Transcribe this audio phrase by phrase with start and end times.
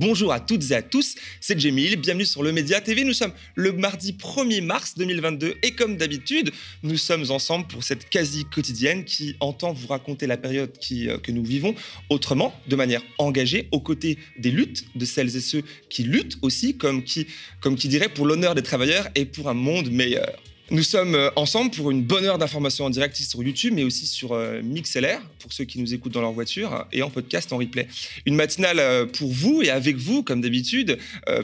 [0.00, 3.04] Bonjour à toutes et à tous, c'est Jemil, bienvenue sur le Média TV.
[3.04, 8.08] Nous sommes le mardi 1er mars 2022 et comme d'habitude, nous sommes ensemble pour cette
[8.08, 11.74] quasi quotidienne qui entend vous raconter la période euh, que nous vivons
[12.08, 16.78] autrement, de manière engagée, aux côtés des luttes de celles et ceux qui luttent aussi,
[16.78, 17.26] comme qui,
[17.60, 20.32] comme qui dirait, pour l'honneur des travailleurs et pour un monde meilleur.
[20.72, 24.06] Nous sommes euh, ensemble pour une bonne heure d'information en direct sur YouTube, mais aussi
[24.06, 27.56] sur euh, MixLR, pour ceux qui nous écoutent dans leur voiture, et en podcast, en
[27.56, 27.88] replay.
[28.24, 30.96] Une matinale euh, pour vous et avec vous, comme d'habitude,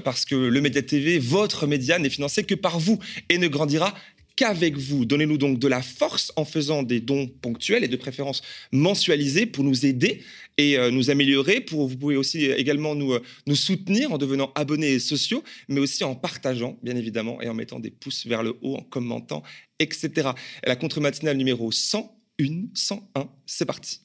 [0.04, 3.95] parce que le Média TV, votre média, n'est financé que par vous et ne grandira
[4.37, 5.04] qu'avec vous.
[5.04, 9.65] Donnez-nous donc de la force en faisant des dons ponctuels et de préférence mensualisés pour
[9.65, 10.23] nous aider
[10.59, 11.60] et euh, nous améliorer.
[11.60, 16.05] Pour, vous pouvez aussi également nous, euh, nous soutenir en devenant abonnés sociaux, mais aussi
[16.05, 19.42] en partageant, bien évidemment, et en mettant des pouces vers le haut, en commentant,
[19.79, 20.30] etc.
[20.65, 24.01] la contre-matinale numéro 101, 101, c'est parti.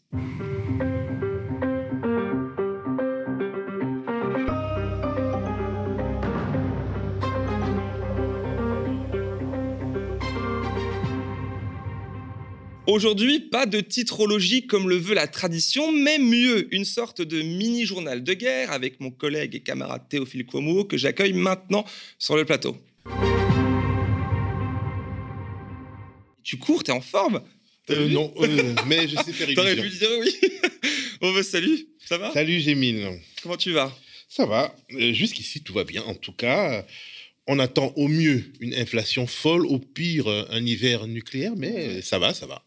[12.87, 18.23] Aujourd'hui, pas de titrologie comme le veut la tradition, mais mieux, une sorte de mini-journal
[18.23, 21.85] de guerre avec mon collègue et camarade Théophile Cuomo que j'accueille maintenant
[22.17, 22.75] sur le plateau.
[26.43, 27.43] Tu cours, t'es en forme?
[27.91, 30.35] Euh, Non, euh, mais je sais faire T'aurais pu dire oui.
[31.21, 32.31] bon, bah, salut, ça va?
[32.31, 33.19] Salut Gémine.
[33.43, 33.95] Comment tu vas?
[34.27, 34.75] Ça va.
[34.93, 36.01] Euh, jusqu'ici, tout va bien.
[36.03, 36.83] En tout cas,
[37.45, 42.33] on attend au mieux une inflation folle, au pire un hiver nucléaire, mais ça va,
[42.33, 42.63] ça va.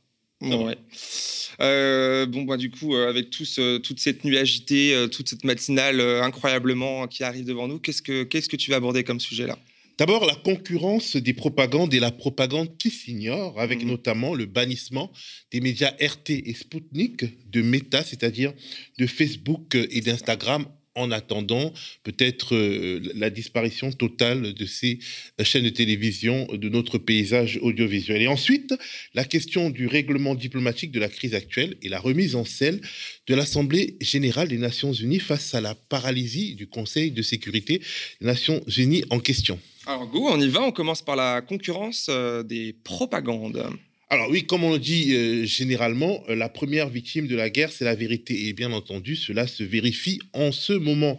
[1.60, 6.00] Euh, bon, bah, du coup, euh, avec toute cette nuit agitée, euh, toute cette matinale
[6.00, 9.58] incroyablement qui arrive devant nous, qu'est-ce que, qu'est-ce que tu vas aborder comme sujet là?
[9.96, 13.86] D'abord, la concurrence des propagandes et la propagande qui s'ignore, avec mmh.
[13.86, 15.12] notamment le bannissement
[15.52, 18.52] des médias RT et Sputnik de Meta, c'est-à-dire
[18.98, 21.72] de Facebook et d'Instagram en attendant
[22.02, 24.98] peut-être euh, la disparition totale de ces
[25.42, 28.22] chaînes de télévision de notre paysage audiovisuel.
[28.22, 28.74] Et ensuite,
[29.14, 32.80] la question du règlement diplomatique de la crise actuelle et la remise en selle
[33.27, 37.80] de l'Assemblée générale des Nations unies face à la paralysie du Conseil de sécurité
[38.20, 39.58] des Nations unies en question.
[39.86, 40.62] Alors, go, on y va.
[40.62, 43.68] On commence par la concurrence euh, des propagandes.
[44.10, 47.72] Alors oui, comme on le dit euh, généralement, euh, la première victime de la guerre,
[47.72, 48.48] c'est la vérité.
[48.48, 51.18] Et bien entendu, cela se vérifie en ce moment.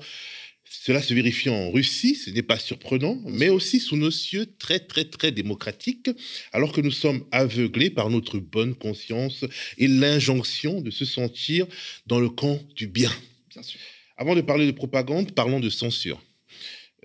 [0.68, 4.80] Cela se vérifie en Russie, ce n'est pas surprenant, mais aussi sous nos cieux très
[4.80, 6.10] très très démocratiques,
[6.52, 9.46] alors que nous sommes aveuglés par notre bonne conscience
[9.78, 11.66] et l'injonction de se sentir
[12.08, 13.12] dans le camp du bien.
[13.52, 13.80] bien sûr.
[14.18, 16.22] Avant de parler de propagande, parlons de censure.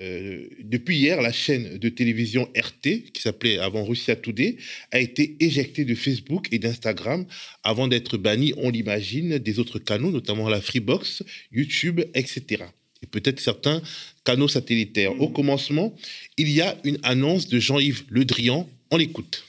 [0.00, 4.56] Euh, depuis hier, la chaîne de télévision RT, qui s'appelait avant Russia Today,
[4.92, 7.26] a été éjectée de Facebook et d'Instagram
[7.62, 11.22] avant d'être bannie, on l'imagine, des autres canaux, notamment la Freebox,
[11.52, 12.64] YouTube, etc.
[13.02, 13.82] Et peut-être certains
[14.24, 15.20] canaux satellitaires.
[15.20, 15.94] Au commencement,
[16.36, 18.68] il y a une annonce de Jean-Yves Le Drian.
[18.90, 19.44] On l'écoute.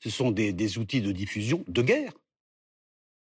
[0.00, 2.12] Ce sont des, outils de diffusion de guerre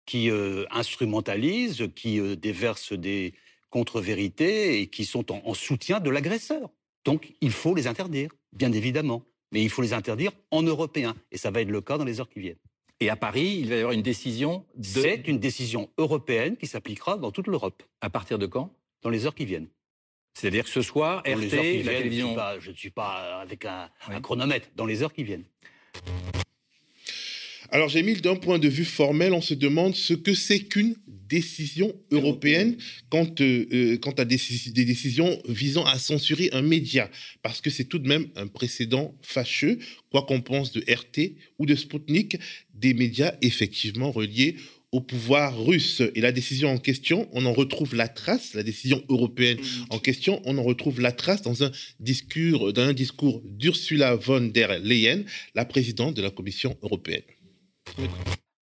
[0.06, 3.32] qui euh, instrumentalisent, qui euh, déversent des,
[3.74, 6.70] contre-vérité et qui sont en, soutien de l'agresseur.
[7.04, 9.24] Donc il faut les interdire, bien évidemment.
[9.50, 11.16] Mais il faut les interdire en européen.
[11.32, 12.62] Et ça va être le cas dans les heures qui viennent.
[13.00, 14.84] Et à Paris, il va y avoir une décision de...
[14.84, 17.82] C'est une décision européenne qui s'appliquera dans toute l'Europe.
[18.00, 18.72] À partir de quand?
[19.02, 19.68] Dans les heures qui viennent.
[20.34, 22.36] C'est-à-dire que ce soir, RT, la télévision...
[22.60, 24.68] Je ne suis, pas avec un, un chronomètre.
[24.76, 25.44] Dans les heures qui viennent.
[27.74, 30.94] Alors, j'ai mis d'un point de vue formel, on se demande ce que c'est qu'une
[31.08, 32.76] décision européenne
[33.08, 37.10] quant, euh, euh, quant à des, des, décisions visant à censurer un média,
[37.42, 39.80] parce que c'est tout de même un précédent fâcheux,
[40.12, 42.38] quoi qu'on pense de RT ou de Sputnik,
[42.74, 44.54] des médias effectivement reliés
[44.92, 46.00] au pouvoir russe.
[46.14, 49.58] Et la décision en question, on en retrouve la trace, la décision européenne
[49.90, 54.42] en question, on en retrouve la trace dans un discours, dans un discours d'Ursula von
[54.42, 55.24] der Leyen,
[55.56, 57.24] la présidente de la Commission européenne.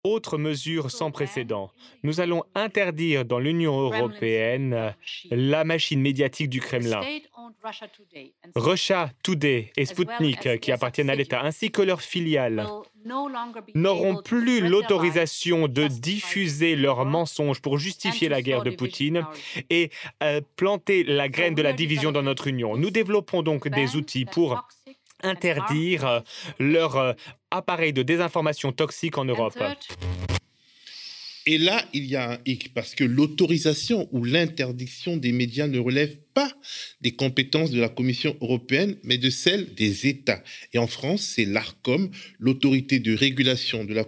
[0.04, 1.70] Autre mesure sans précédent,
[2.02, 4.96] nous allons interdire dans l'Union européenne
[5.30, 7.02] la machine médiatique du Kremlin.
[8.56, 12.66] Russia Today et Sputnik, qui appartiennent à l'État, ainsi que leurs filiales,
[13.76, 19.28] n'auront plus l'autorisation de diffuser leurs mensonges pour justifier la guerre de Poutine
[19.70, 19.92] et
[20.24, 22.76] euh, planter la graine de la division dans notre Union.
[22.76, 24.68] Nous développons donc des outils pour
[25.24, 26.20] interdire euh,
[26.60, 27.14] leur euh,
[27.52, 29.58] appareil de désinformation toxique en Europe.
[31.46, 35.80] Et là, il y a un hic, parce que l'autorisation ou l'interdiction des médias ne
[35.80, 36.52] relève pas
[37.02, 40.44] des compétences de la Commission européenne, mais de celles des États.
[40.74, 44.06] Et en France, c'est l'ARCOM, l'autorité de régulation de la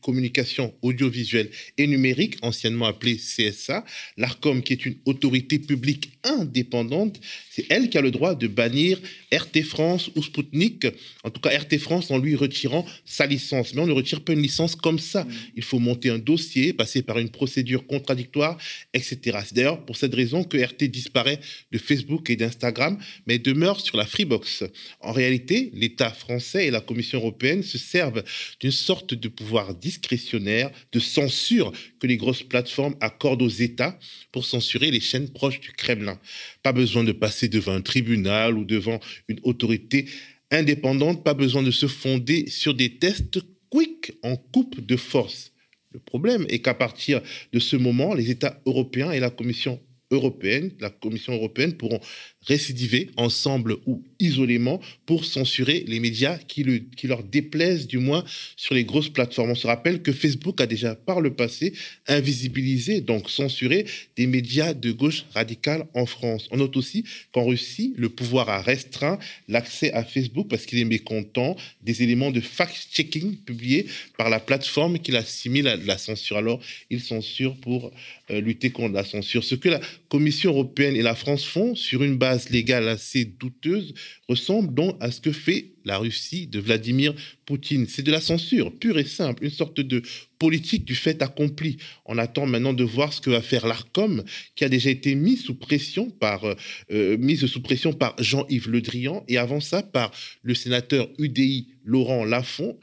[0.00, 3.84] communication audiovisuelle et numérique, anciennement appelée CSA.
[4.16, 7.20] L'ARCOM, qui est une autorité publique indépendante,
[7.50, 9.00] c'est elle qui a le droit de bannir
[9.32, 10.86] RT France ou Sputnik,
[11.24, 13.74] en tout cas RT France en lui retirant sa licence.
[13.74, 15.24] Mais on ne retire pas une licence comme ça.
[15.24, 15.32] Mmh.
[15.56, 18.58] Il faut monter un dossier, passer par une procédure contradictoire,
[18.94, 19.38] etc.
[19.44, 21.40] C'est d'ailleurs pour cette raison que RT disparaît
[21.72, 24.64] de Facebook et d'Instagram, mais demeure sur la Freebox.
[25.00, 28.22] En réalité, l'État français et la Commission européenne se servent
[28.60, 33.98] d'une sorte de pouvoir discrétionnaire, de censure que les grosses plateformes accordent aux États
[34.32, 36.18] pour censurer les chaînes proches du Kremlin.
[36.62, 40.06] Pas besoin de passer devant un tribunal ou devant une autorité
[40.50, 43.40] indépendante, pas besoin de se fonder sur des tests
[43.70, 45.52] quick en coupe de force.
[45.92, 47.20] Le problème est qu'à partir
[47.52, 52.00] de ce moment, les États européens et la Commission européenne, la Commission européenne pourront
[52.46, 58.24] récidiver ensemble ou isolément pour censurer les médias qui, le, qui leur déplaisent du moins
[58.56, 59.50] sur les grosses plateformes.
[59.50, 61.74] On se rappelle que Facebook a déjà par le passé
[62.08, 63.84] invisibilisé, donc censuré
[64.16, 66.48] des médias de gauche radicale en France.
[66.50, 70.84] On note aussi qu'en Russie, le pouvoir a restreint l'accès à Facebook parce qu'il est
[70.84, 73.86] mécontent des éléments de fact-checking publiés
[74.16, 76.38] par la plateforme qui assimile à la censure.
[76.38, 77.92] Alors, il censure pour
[78.30, 79.44] euh, lutter contre la censure.
[79.44, 83.94] Ce que la Commission européenne et la France font sur une base légale assez douteuse
[84.28, 87.14] ressemble donc à ce que fait la Russie de Vladimir
[87.46, 87.86] Poutine.
[87.88, 90.02] C'est de la censure pure et simple, une sorte de
[90.38, 91.78] politique du fait accompli.
[92.06, 94.22] On attend maintenant de voir ce que va faire l'Arcom,
[94.54, 96.44] qui a déjà été mis sous pression par,
[96.90, 100.12] euh, mise sous pression par Jean-Yves Le Drian et avant ça par
[100.42, 102.78] le sénateur UDI Laurent Lafont.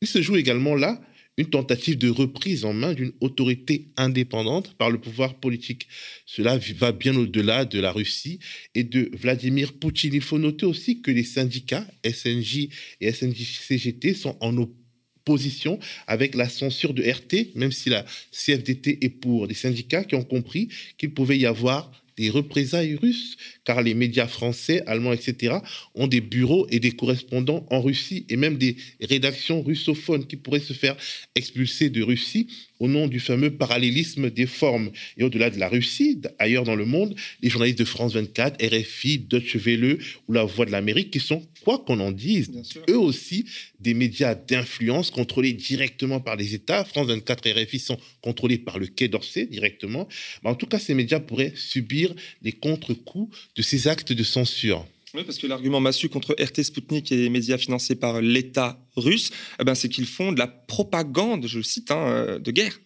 [0.00, 1.00] Il se joue également là
[1.38, 5.86] une tentative de reprise en main d'une autorité indépendante par le pouvoir politique.
[6.26, 8.40] Cela va bien au-delà de la Russie
[8.74, 10.12] et de Vladimir Poutine.
[10.14, 12.68] Il faut noter aussi que les syndicats SNJ
[13.00, 19.10] et SNJ-CGT sont en opposition avec la censure de RT, même si la CFDT est
[19.10, 19.46] pour.
[19.46, 20.68] Des syndicats qui ont compris
[20.98, 25.58] qu'il pouvait y avoir des représailles russes, car les médias français, allemands, etc.,
[25.94, 30.60] ont des bureaux et des correspondants en Russie, et même des rédactions russophones qui pourraient
[30.60, 30.96] se faire
[31.34, 32.48] expulser de Russie
[32.80, 34.90] au nom du fameux parallélisme des formes.
[35.16, 39.18] Et au-delà de la Russie, ailleurs dans le monde, les journalistes de France 24, RFI,
[39.18, 39.98] Deutsche Welle
[40.28, 42.50] ou La Voix de l'Amérique, qui sont, quoi qu'on en dise,
[42.88, 43.44] eux aussi
[43.80, 46.84] des médias d'influence contrôlés directement par les États.
[46.84, 50.08] France 24 et RFI sont contrôlés par le Quai d'Orsay directement.
[50.42, 54.86] Mais en tout cas, ces médias pourraient subir les contre-coups de ces actes de censure.
[55.14, 59.30] Oui, parce que l'argument massu contre RT Sputnik et les médias financés par l'État russe,
[59.58, 62.78] eh ben, c'est qu'ils font de la propagande, je cite, hein, euh, de guerre.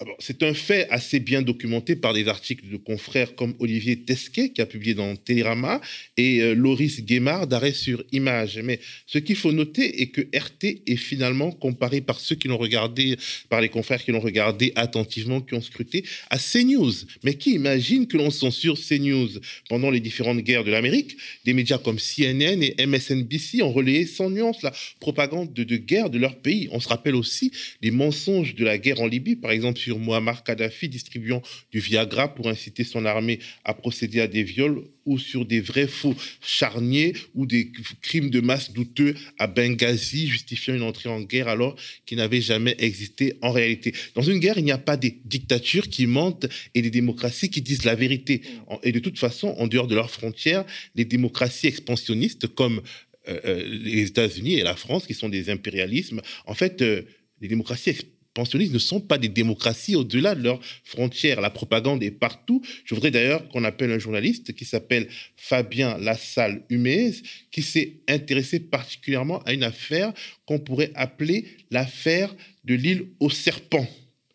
[0.00, 4.48] Ah c'est un fait assez bien documenté par des articles de confrères comme Olivier Tesquet,
[4.48, 5.80] qui a publié dans Télérama,
[6.16, 8.58] et euh, Loris Guémard d'Arrêt sur Image.
[8.58, 12.58] Mais ce qu'il faut noter est que RT est finalement comparé par ceux qui l'ont
[12.58, 13.16] regardé,
[13.48, 16.92] par les confrères qui l'ont regardé attentivement, qui ont scruté, à CNews.
[17.22, 19.38] Mais qui imagine que l'on censure CNews?
[19.68, 24.28] Pendant les différentes guerres de l'Amérique, des médias comme CNN et MSNBC ont relayé sans
[24.28, 26.68] nuance la propagande de, de guerre de leur pays.
[26.72, 30.44] On se rappelle aussi les mensonges de la guerre en Libye, par exemple sur Muammar
[30.44, 35.44] Kadhafi distribuant du Viagra pour inciter son armée à procéder à des viols ou sur
[35.44, 37.70] des vrais faux charniers ou des
[38.00, 41.76] crimes de masse douteux à Benghazi justifiant une entrée en guerre alors
[42.06, 43.92] qu'il n'avait jamais existé en réalité.
[44.14, 47.60] Dans une guerre, il n'y a pas des dictatures qui mentent et des démocraties qui
[47.60, 48.40] disent la vérité.
[48.82, 50.64] Et de toute façon, en dehors de leurs frontières,
[50.94, 52.80] les démocraties expansionnistes comme
[53.28, 57.02] euh, euh, les États-Unis et la France, qui sont des impérialismes, en fait, euh,
[57.40, 57.90] les démocraties
[58.34, 61.40] pensionnistes ne sont pas des démocraties au-delà de leurs frontières.
[61.40, 62.60] La propagande est partout.
[62.84, 67.12] Je voudrais d'ailleurs qu'on appelle un journaliste qui s'appelle Fabien Lassalle Humez,
[67.50, 70.12] qui s'est intéressé particulièrement à une affaire
[70.46, 73.86] qu'on pourrait appeler l'affaire de l'île aux serpents.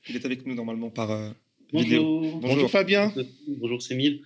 [0.10, 1.30] Il est avec nous normalement par euh,
[1.72, 1.88] Bonjour.
[1.88, 2.40] vidéo.
[2.42, 2.72] Bonjour.
[2.72, 3.14] Fabien.
[3.60, 4.22] Bonjour Sémile.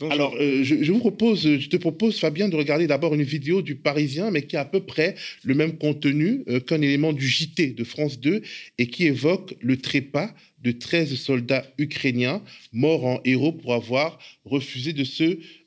[0.00, 4.42] Alors, euh, propose, je te propose, Fabien, de regarder d'abord une vidéo du Parisien, mais
[4.42, 8.18] qui a à peu près le même contenu euh, qu'un élément du JT de France
[8.18, 8.42] 2
[8.78, 14.92] et qui évoque le trépas de 13 soldats ukrainiens morts en héros pour avoir refusé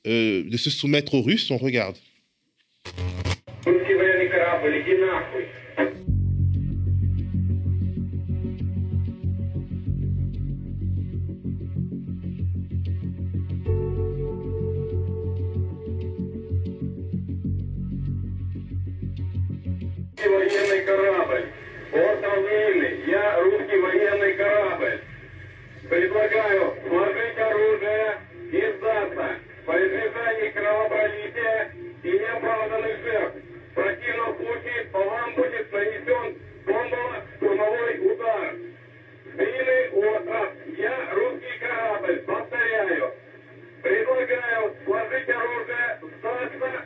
[0.07, 1.49] euh, de se soumettre aux Russes.
[1.49, 1.95] On regarde.
[23.77, 24.99] Русский военный корабль.
[25.89, 28.17] Предлагаю сложить оружие
[28.51, 28.77] и сдать.
[28.77, 29.35] сдаться.
[29.65, 31.71] По избежанию кровопролития
[32.03, 33.37] и неоправданных жертв.
[33.71, 38.55] В противном случае по вам будет нанесен бомбово-штурмовой удар.
[39.33, 40.49] Змеиный остров.
[40.77, 42.17] Я русский корабль.
[42.25, 43.13] Повторяю.
[43.83, 46.85] Предлагаю сложить оружие, сдаться,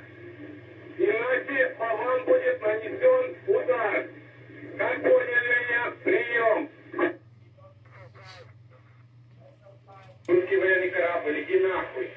[0.97, 4.05] иначе по вам будет нанесен удар.
[4.77, 5.93] Как поняли меня?
[6.03, 6.70] Прием.
[10.30, 12.10] Русский военный корабль, иди нахуй.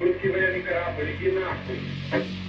[0.00, 2.43] Русский военный корабль, иди нахуй.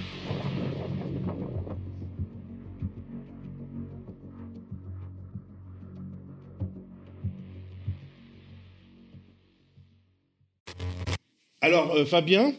[11.67, 12.53] Alors, euh, Fabien,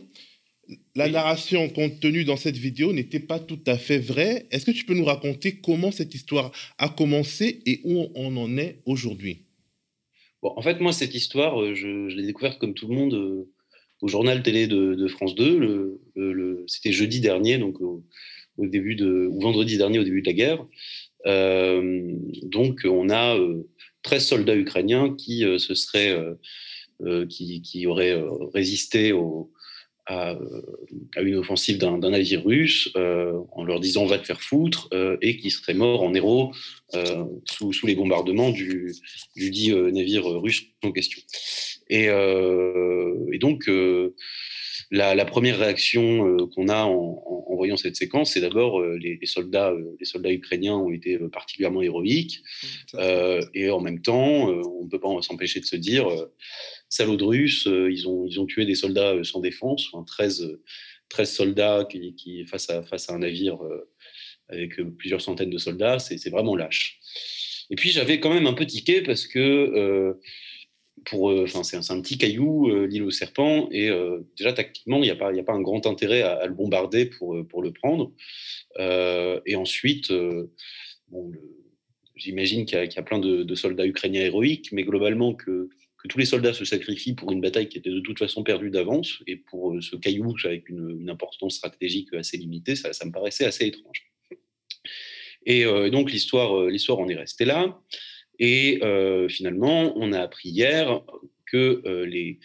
[0.94, 4.46] la narration contenue dans cette vidéo n'était pas tout à fait vraie.
[4.50, 8.58] Est-ce que tu peux nous raconter comment cette histoire a commencé et où on en
[8.58, 9.46] est aujourd'hui?
[10.42, 13.14] Bon, en fait, moi, cette histoire, euh, je, je l'ai découverte comme tout le monde
[13.14, 13.48] euh,
[14.02, 15.58] au journal télé de, de France 2.
[15.58, 18.04] Le, le- le- C'était jeudi dernier, donc au,
[18.58, 20.66] au début de, ou vendredi dernier, au début de la guerre.
[21.24, 22.12] Euh,
[22.42, 23.66] donc, on a euh,
[24.02, 26.14] 13 soldats ukrainiens qui se seraient,
[27.26, 29.52] qui, qui auraient euh, résisté au,
[30.06, 30.62] à, euh,
[31.16, 35.18] à une offensive d'un navire russe euh, en leur disant va te faire foutre euh,
[35.20, 36.52] et qui seraient morts en héros
[36.94, 38.92] euh, sous, sous les bombardements du,
[39.36, 41.20] du dit euh, navire russe en question.
[41.90, 44.14] Et, euh, et donc, euh,
[44.90, 48.80] la, la première réaction euh, qu'on a en, en- en voyant cette séquence, c'est d'abord
[48.80, 52.42] euh, les, les soldats, euh, les soldats ukrainiens ont été euh, particulièrement héroïques,
[52.94, 56.32] euh, et en même temps, euh, on ne peut pas s'empêcher de se dire, euh,
[56.88, 60.04] salauds de Russes, euh, ils, ont, ils ont tué des soldats euh, sans défense, enfin,
[60.04, 60.62] 13, euh,
[61.08, 63.90] 13 soldats qui, face, à, face à un navire euh,
[64.48, 67.00] avec euh, plusieurs centaines de soldats, c'est vraiment lâche.
[67.70, 70.14] Et puis j'avais quand même un peu tiqué parce que euh,
[71.14, 75.10] euh, c'est un, petit caillou, euh, l'île aux serpents, et euh, déjà tactiquement il n'y
[75.10, 78.12] a pas, a pas un grand intérêt à, le bombarder pour, euh, pour le prendre.
[78.78, 80.50] Euh, et ensuite, euh,
[82.16, 85.34] j'imagine qu'il y, a- qu'il y a plein de, de soldats ukrainiens héroïques, mais globalement
[85.34, 85.68] que
[85.98, 88.70] que tous les soldats se sacrifient pour une bataille qui était de toute façon perdue
[88.70, 93.44] d'avance, et pour euh, ce caillou avec une, importance stratégique assez limitée, ça, me paraissait
[93.44, 94.06] assez étrange.
[95.46, 97.80] Et euh, donc l'histoire, euh, l'histoire en est restée là.
[98.38, 98.78] Et
[99.28, 101.02] finalement, on a appris hier
[101.44, 102.38] que les,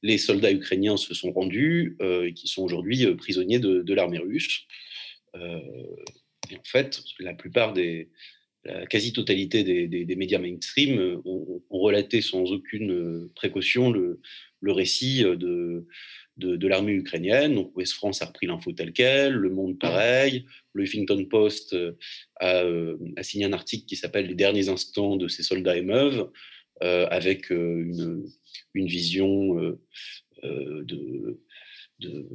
[0.00, 4.68] les soldats ukrainiens se sont rendus et qui sont aujourd'hui prisonniers de, de l'armée russe.
[5.34, 8.10] Et en fait, la plupart des,
[8.64, 14.20] la quasi-totalité des, médias mainstream euh, ont, relaté sans aucune euh, précaution le,
[14.62, 15.36] récit euh,
[16.36, 17.54] de, l'armée ukrainienne.
[17.54, 21.76] Donc, Ouest France a repris l'info telle quelle, Le Monde pareil, le Huffington Post
[22.38, 22.64] a,
[23.22, 26.30] signé un article qui s'appelle Les derniers instants de ces soldats et meuves,
[26.82, 28.24] euh, avec une,
[28.74, 29.54] vision
[30.42, 31.40] de,
[32.00, 32.26] de-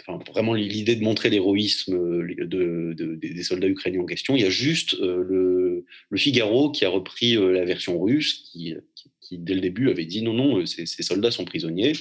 [0.00, 4.36] enfin, vraiment l'idée de montrer l'héroïsme euh, de, de- des soldats ukrainiens en question.
[4.36, 8.50] Il y a juste euh, le, le Figaro qui a repris euh, la version russe,
[8.52, 11.92] qui, qui, qui, dès le début avait dit non, non, ces, ces soldats sont prisonniers.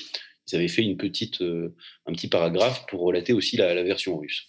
[0.51, 1.73] Ils avaient fait une petite, euh,
[2.07, 4.45] un petit paragraphe pour relater aussi la, la version russe.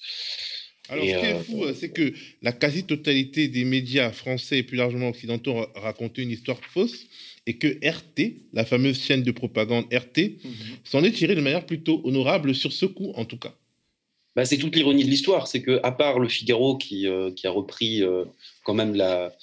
[0.89, 4.77] Alors, Et, ce qui est fou, c'est que la quasi-totalité des médias français et plus
[4.77, 7.07] largement occidentaux ra- racontaient une histoire fausse
[7.47, 10.39] et que RT, la fameuse chaîne de propagande RT,
[10.85, 13.55] s'en est tirée de manière plutôt honorable sur ce coup, en tout cas.
[14.35, 17.47] Bah, c'est toute l'ironie de l'histoire, c'est que à part le Figaro qui, euh, qui
[17.47, 18.25] a repris euh,
[18.65, 19.37] quand même la,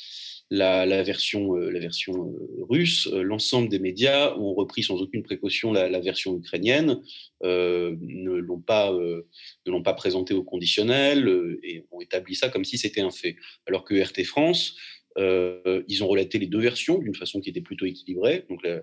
[0.50, 5.00] la, la version, euh, la version euh, russe, euh, l'ensemble des médias ont repris sans
[5.00, 7.02] aucune précaution la, la version ukrainienne,
[7.44, 9.28] euh, ne l'ont pas, euh,
[9.68, 13.12] ne l'ont pas présenté au conditionnel euh, et ont établi ça comme si c'était un
[13.12, 13.36] fait.
[13.68, 14.76] Alors que RT France,
[15.18, 18.46] euh, ils ont relaté les deux versions d'une façon qui était plutôt équilibrée.
[18.50, 18.82] Donc la-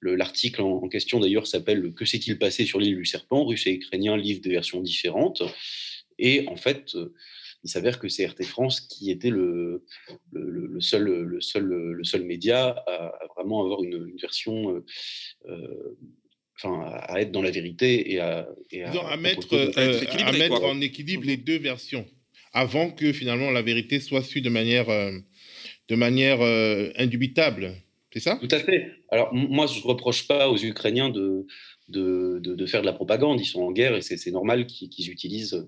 [0.00, 3.44] le- l'article en, en question d'ailleurs s'appelle Que s'est-il passé sur l'île du Serpent?
[3.44, 5.42] Russes et Ukrainiens livrent des versions différentes.
[6.18, 7.12] Et en fait, euh,
[7.64, 9.84] il s'avère que c'est RT France qui était le,
[10.32, 14.18] le, le- le seul, le, seul, le seul média à, à vraiment avoir une, une
[14.20, 14.82] version,
[15.48, 15.96] euh,
[16.56, 19.48] enfin, à être dans la vérité et à, et à, Disons, à mettre,
[20.26, 22.06] à mettre en équilibre les deux versions
[22.52, 24.88] avant que finalement la vérité soit sue de manière,
[25.88, 27.72] de manière euh, indubitable.
[28.12, 28.38] C'est ça?
[28.40, 28.92] Tout à fait.
[29.10, 31.46] Alors, moi, je ne reproche pas aux Ukrainiens de,
[31.88, 33.40] de, de, faire de la propagande.
[33.40, 35.66] Ils sont en guerre et c'est normal qu'ils utilisent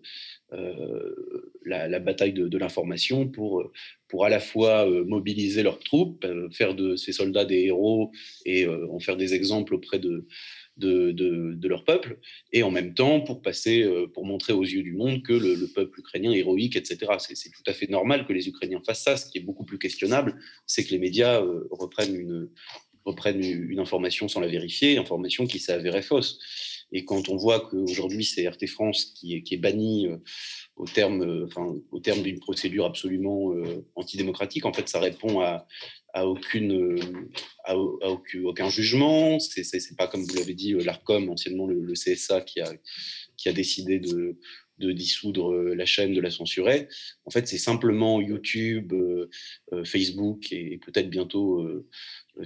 [0.52, 3.68] euh, la, bataille de, l'information pour,
[4.06, 8.12] pour à la fois euh, mobiliser leurs troupes, faire de ces soldats des héros
[8.44, 10.28] et en faire des exemples auprès de,
[10.76, 12.18] de, leur peuple,
[12.52, 15.66] et en même temps pour passer, pour montrer aux yeux du monde que le, le
[15.68, 17.12] peuple ukrainien est héroïque, etc.
[17.18, 19.16] C'est tout à fait normal que les Ukrainiens fassent ça.
[19.16, 22.48] Ce qui est beaucoup plus questionnable, c'est que les médias reprennent une,
[23.06, 26.38] reprennent une information sans la vérifier, information qui s'est avérée fausse.
[26.92, 30.18] Et quand on voit qu'aujourd'hui, c'est RT France qui est, banni euh,
[30.76, 35.40] au terme, euh, enfin, au terme d'une procédure absolument euh, antidémocratique, en fait, ça répond
[35.40, 35.66] à,
[36.16, 37.20] à aucune,
[37.64, 39.38] à, aucun, jugement.
[39.38, 44.38] C'est pas, comme vous l'avez dit, l'ARCOM, anciennement le, CSA, qui a, décidé de,
[44.78, 46.88] dissoudre la chaîne, de la censurer.
[47.26, 48.94] En fait, c'est simplement YouTube,
[49.84, 51.68] Facebook et, peut-être bientôt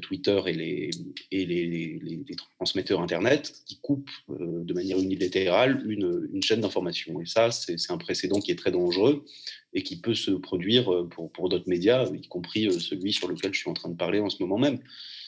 [0.03, 0.91] Twitter et les,
[1.31, 7.21] et les, transmetteurs Internet qui coupent euh, de manière unilatérale une, une chaîne d'information.
[7.21, 9.25] Et ça, c'est un précédent qui est très dangereux
[9.73, 13.55] et qui peut se produire euh, pour, d'autres médias, y compris euh, celui sur lequel
[13.55, 14.79] je suis en train de parler en ce moment même.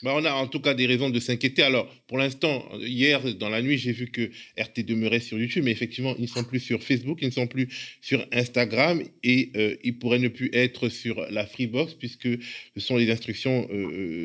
[0.02, 1.62] Bah, on a en tout cas des raisons de s'inquiéter.
[1.62, 5.70] Alors, pour l'instant, hier, dans la nuit, j'ai vu que RT demeurait sur YouTube, mais
[5.70, 7.68] effectivement, ils ne sont plus sur Facebook, ils ne sont plus
[8.00, 12.28] sur Instagram et euh, ils pourraient ne plus être sur la Freebox puisque
[12.74, 13.68] ce sont les instructions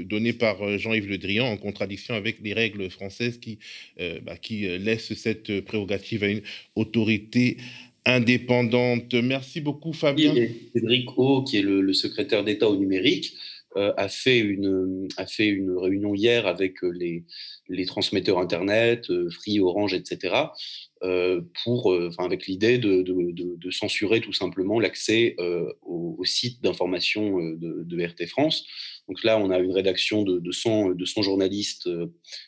[0.05, 3.59] données par Jean-Yves Le Drian en contradiction avec les règles françaises qui,
[4.23, 6.41] bah, qui laissent cette prérogative à une
[6.75, 7.57] autorité
[8.07, 9.13] indépendante.
[9.13, 10.33] Merci beaucoup, Fabien.
[10.73, 13.33] Cédric O, qui est le secrétaire d'État au numérique,
[13.77, 17.25] euh, a, fait une, a fait une réunion hier avec euh, les,
[17.69, 20.33] les transmetteurs Internet, euh, Free, Orange, etc.,
[21.63, 25.35] pour, enfin, avec l'idée de, de, censurer tout simplement l'accès
[25.83, 28.65] au, site d'information de, de, RT France.
[29.07, 31.87] Donc là, on a une rédaction de, de, 100, de 100 journalistes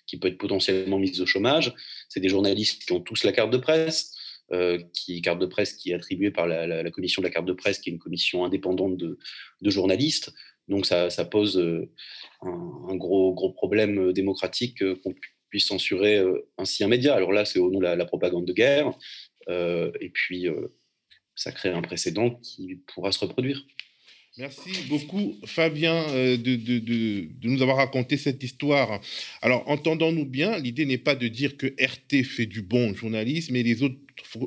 [0.08, 1.76] qui peut être potentiellement mise au chômage.
[2.10, 4.16] C'est des journalistes qui ont tous la carte de presse.
[4.52, 7.54] Euh, qui carte de presse qui est attribuée par la, commission de la carte de
[7.54, 9.20] presse, qui est une commission indépendante de,
[9.62, 10.34] journalistes.
[10.68, 11.92] Donc ça, pose euh,
[12.42, 15.14] un, gros, gros problème euh, démocratique qu'on
[15.50, 16.20] puisse censurer
[16.58, 17.14] ainsi un média.
[17.14, 18.92] Alors là, c'est au nom de la, propagande de guerre.
[19.48, 20.48] et puis,
[21.36, 23.64] ça crée un précédent qui pourra se reproduire.
[24.38, 29.02] Merci beaucoup, Fabien, de, de, de, nous avoir raconté cette histoire.
[29.42, 33.64] Alors, entendons-nous bien, l'idée n'est pas de dire que RT fait du bon journalisme et
[33.64, 33.98] les autres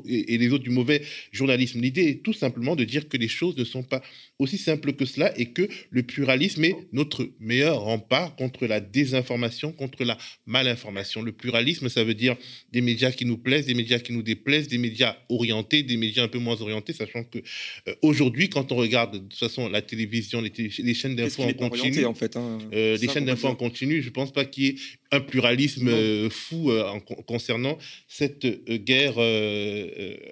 [0.07, 1.81] et les autres du mauvais journalisme.
[1.81, 4.01] L'idée est tout simplement de dire que les choses ne sont pas
[4.39, 9.71] aussi simples que cela et que le pluralisme est notre meilleur rempart contre la désinformation,
[9.71, 11.21] contre la malinformation.
[11.21, 12.35] Le pluralisme, ça veut dire
[12.71, 16.23] des médias qui nous plaisent, des médias qui nous déplaisent, des médias orientés, des médias
[16.23, 17.39] un peu moins orientés, sachant que
[17.87, 22.05] euh, aujourd'hui, quand on regarde de toute façon la télévision, les, chaînes d'infos en continu,
[22.05, 24.75] en fait, hein, euh, les chaînes d'infos en continu, je pense pas qu'il y ait
[25.11, 26.71] un pluralisme euh, fou
[27.27, 28.45] concernant cette
[28.83, 29.17] guerre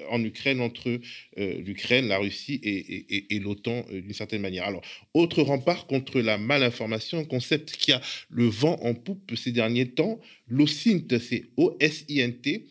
[0.10, 1.00] en Ukraine entre
[1.38, 4.66] l'Ukraine, la Russie et, l'OTAN d'une certaine manière.
[4.66, 4.82] Alors,
[5.14, 9.90] autre rempart contre la malinformation, un concept qui a le vent en poupe ces derniers
[9.90, 12.66] temps, l'OSINT, c'est O-S-I-N-T,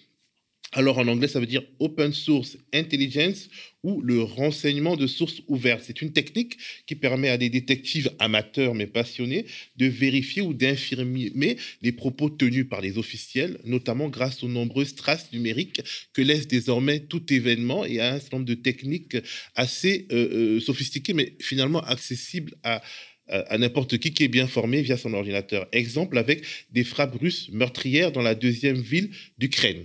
[0.72, 3.48] alors en anglais, ça veut dire Open Source Intelligence
[3.82, 5.82] ou le renseignement de sources ouvertes.
[5.84, 11.56] C'est une technique qui permet à des détectives amateurs mais passionnés de vérifier ou d'infirmer
[11.82, 15.80] les propos tenus par les officiels, notamment grâce aux nombreuses traces numériques
[16.12, 19.16] que laisse désormais tout événement et à un certain nombre de techniques
[19.56, 22.80] assez euh, euh, sophistiquées mais finalement accessibles à,
[23.26, 25.66] à n'importe qui qui est bien formé via son ordinateur.
[25.72, 29.84] Exemple avec des frappes russes meurtrières dans la deuxième ville d'Ukraine.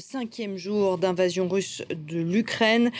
[0.00, 2.90] cinquième jour d'invasion russe de l'Ukraine.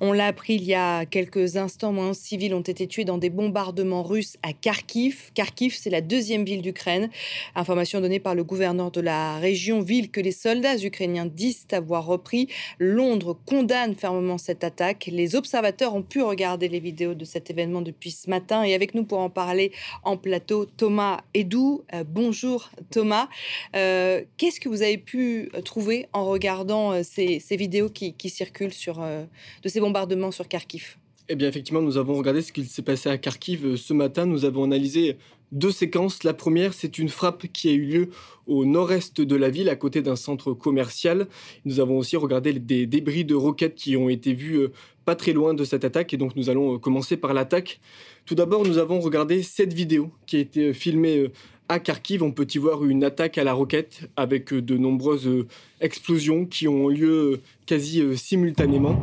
[0.00, 3.30] On l'a appris il y a quelques instants, moins civils ont été tués dans des
[3.30, 5.30] bombardements russes à Kharkiv.
[5.32, 7.08] Kharkiv, c'est la deuxième ville d'Ukraine.
[7.54, 12.04] Information donnée par le gouverneur de la région, ville que les soldats ukrainiens disent avoir
[12.04, 12.48] repris.
[12.78, 15.08] Londres condamne fermement cette attaque.
[15.10, 18.62] Les observateurs ont pu regarder les vidéos de cet événement depuis ce matin.
[18.62, 19.72] Et avec nous pour en parler
[20.04, 21.82] en plateau, Thomas Edou.
[21.94, 23.30] Euh, bonjour Thomas.
[23.74, 28.72] Euh, qu'est-ce que vous avez pu trouver en regardant regardant euh, ces, vidéos qui, circulent
[28.72, 29.24] sur, euh,
[29.62, 30.96] de ces bombardements sur Kharkiv
[31.28, 34.26] Eh bien, effectivement, nous avons regardé ce qu'il s'est passé à Kharkiv euh, ce matin.
[34.26, 35.18] Nous avons analysé
[35.52, 36.24] deux séquences.
[36.24, 38.10] La première, c'est une frappe qui a eu lieu
[38.48, 41.28] au nord-est de la ville, à côté d'un centre commercial.
[41.64, 44.66] Nous avons aussi regardé des débris de roquettes qui ont été vus
[45.04, 46.12] pas très loin de cette attaque.
[46.12, 47.80] Et donc, nous allons commencer par l'attaque
[48.24, 51.30] Tout d'abord, nous avons regardé cette vidéo qui a été filmée
[51.68, 55.46] à Kharkiv, on peut y voir une attaque à la roquette avec de nombreuses
[55.80, 59.00] explosions qui ont lieu quasi simultanément.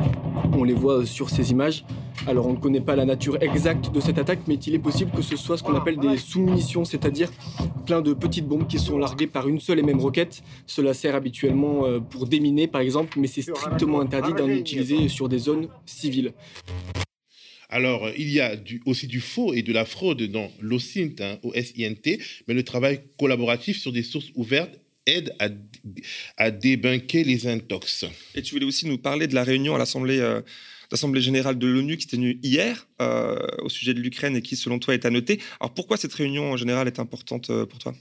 [0.53, 1.84] On les voit sur ces images.
[2.27, 5.10] Alors on ne connaît pas la nature exacte de cette attaque, mais il est possible
[5.12, 7.32] que ce soit ce qu'on appelle des sous-munitions, c'est-à-dire
[7.88, 10.43] plein de petites bombes qui sont larguées par une seule et même roquette.
[10.67, 15.27] Cela sert habituellement euh, pour déminer par exemple, mais c'est strictement interdit d'en utiliser sur
[15.27, 16.34] des zones civiles.
[17.69, 18.55] Alors, il y a
[18.86, 21.39] aussi du faux et de la fraude dans l'OSINT, hein,
[22.47, 25.36] mais le travail collaboratif sur des sources ouvertes aide
[26.38, 28.05] à, débunker les intox.
[28.36, 30.41] Et tu voulais aussi nous parler de la réunion à l'Assemblée euh,
[31.15, 34.79] générale de l'ONU qui s'est tenue hier euh, au sujet de l'Ukraine et qui, selon
[34.79, 35.39] toi, est à noter.
[35.60, 37.93] Alors pourquoi cette réunion en général est importante euh, pour toi?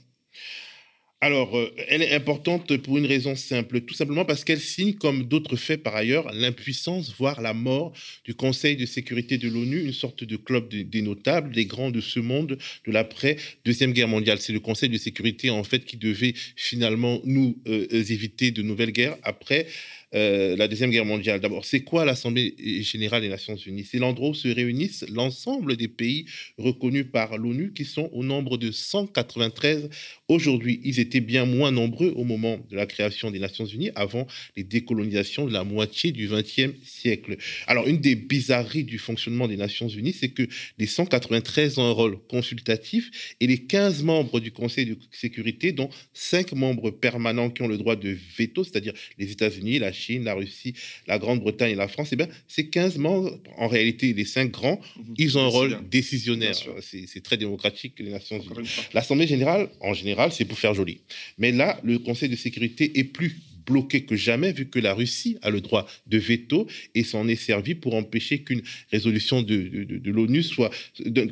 [1.21, 5.23] Alors, euh, elle est importante pour une raison simple, tout simplement parce qu'elle signe, comme
[5.23, 7.91] d'autres faits par ailleurs, l'impuissance, voire la mort
[8.23, 11.99] du Conseil de sécurité de l'ONU, une sorte de club des notables, des grands de
[11.99, 14.39] ce monde de l'après-deuxième guerre mondiale.
[14.39, 19.17] C'est le Conseil de sécurité, en fait, qui devait finalement nous éviter de nouvelles guerres
[19.23, 19.67] après
[20.15, 21.39] euh, la Deuxième Guerre mondiale.
[21.39, 23.85] D'abord, c'est quoi l'Assemblée générale des Nations Unies?
[23.89, 26.25] C'est l'endroit où se réunissent l'ensemble des pays
[26.57, 29.89] reconnus par l'ONU, qui sont au nombre de 193
[30.27, 30.81] aujourd'hui.
[30.83, 34.25] Ils étaient bien moins nombreux au moment de la création des Nations Unies, avant
[34.57, 37.37] les décolonisations de la moitié du XXe siècle.
[37.67, 41.91] Alors, une des bizarreries du fonctionnement des Nations Unies, c'est que les 193 ont un
[41.91, 47.61] rôle consultatif et les 15 membres du Conseil de sécurité, dont 5 membres permanents qui
[47.61, 50.73] ont le droit de veto, c'est-à-dire les États-Unis, la Chine, la Russie,
[51.07, 54.79] la Grande-Bretagne et la France, eh bien, ces 15 membres, en réalité, les 5 grands,
[54.97, 55.15] mhm.
[55.17, 56.55] ils ont un rôle décisionnaire.
[56.81, 58.69] C'est très démocratique, les Nations Unies.
[58.93, 60.99] L'Assemblée générale, en général, c'est pour faire joli.
[61.37, 63.37] Mais là, le Conseil de sécurité est plus
[63.69, 67.35] bloqué que jamais, vu que la Russie a le droit de veto et s'en est
[67.35, 70.71] servi pour empêcher qu'une résolution de, de, l'ONU soit,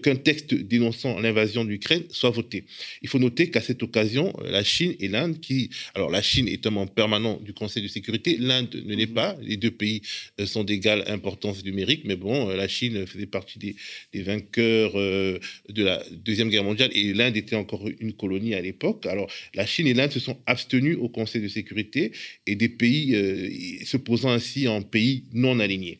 [0.03, 2.65] qu'un texte dénonçant l'invasion de l'Ukraine soit voté.
[3.01, 6.65] Il faut noter qu'à cette occasion, la Chine et l'Inde, qui, alors la Chine est
[6.67, 9.13] un membre permanent du Conseil de sécurité, l'Inde ne l'est mhm.
[9.13, 9.37] pas.
[9.41, 10.01] Les deux pays
[10.39, 13.75] euh, sont d'égale importance numérique, mais bon, euh, la Chine faisait partie des,
[14.13, 18.61] des vainqueurs euh, de la Deuxième Guerre mondiale et l'Inde était encore une colonie à
[18.61, 19.05] l'époque.
[19.05, 22.11] Alors, la Chine et l'Inde se sont abstenus au Conseil de sécurité
[22.45, 25.99] et des pays euh, se posant ainsi en pays non alignés.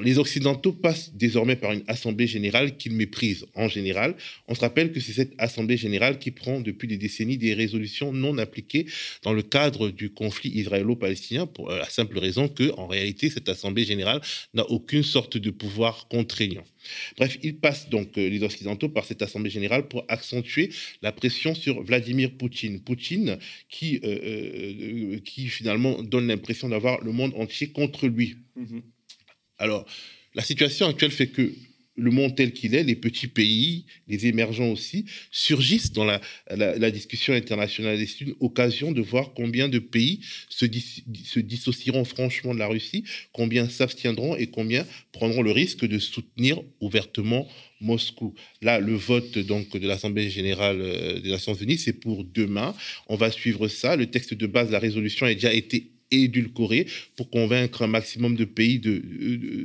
[0.00, 4.14] Les Occidentaux passent désormais par une assemblée générale qu'ils méprisent en général.
[4.48, 8.12] On se rappelle que c'est cette assemblée générale qui prend depuis des décennies des résolutions
[8.12, 8.86] non appliquées
[9.22, 13.84] dans le cadre du conflit israélo-palestinien pour la simple raison que, en réalité, cette assemblée
[13.84, 14.20] générale
[14.54, 16.64] n'a aucune sorte de pouvoir contraignant.
[17.16, 20.70] Bref, ils passent donc euh, les Occidentaux par cette assemblée générale pour accentuer
[21.02, 22.80] la pression sur Vladimir Poutine.
[22.80, 28.36] Poutine qui, euh, euh, qui finalement donne l'impression d'avoir le monde entier contre lui.
[28.58, 28.82] Mm-hmm.
[29.62, 29.86] Alors,
[30.34, 31.52] la situation actuelle fait que
[31.94, 37.32] le monde tel qu'il est, les petits pays, les émergents aussi, surgissent dans la, discussion
[37.32, 37.98] internationale.
[37.98, 40.66] C'est une occasion de voir combien de pays se,
[41.24, 46.60] se, dissocieront franchement de la Russie, combien s'abstiendront et combien prendront le risque de soutenir
[46.80, 47.46] ouvertement
[47.80, 48.34] Moscou.
[48.62, 52.74] Là, le vote donc de l'Assemblée générale euh, des Nations Unies, c'est pour demain.
[53.08, 53.96] On va suivre ça.
[53.96, 58.36] Le texte de base de la résolution a déjà été édulcoré pour convaincre un maximum
[58.36, 59.02] de pays de,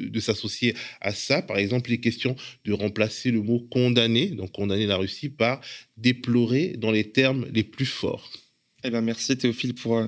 [0.10, 1.42] de, s'associer à ça.
[1.42, 5.62] Par exemple, les questions de remplacer le mot condamner, donc condamner la Russie, par
[5.98, 8.32] déplorer dans les termes les plus forts.
[8.84, 10.08] Eh bien, merci Théophile pour, euh,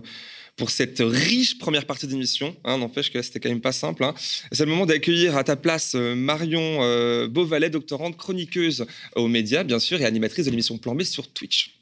[0.56, 2.56] pour cette riche première partie d'émission.
[2.64, 4.04] Hein, N'empêche que c'était quand même pas simple.
[4.04, 4.14] Hein.
[4.52, 9.64] C'est le moment d'accueillir à ta place euh, Marion euh, Beauvalet, doctorante chroniqueuse aux médias,
[9.64, 11.76] bien sûr, et animatrice de l'émission Plan B sur Twitch.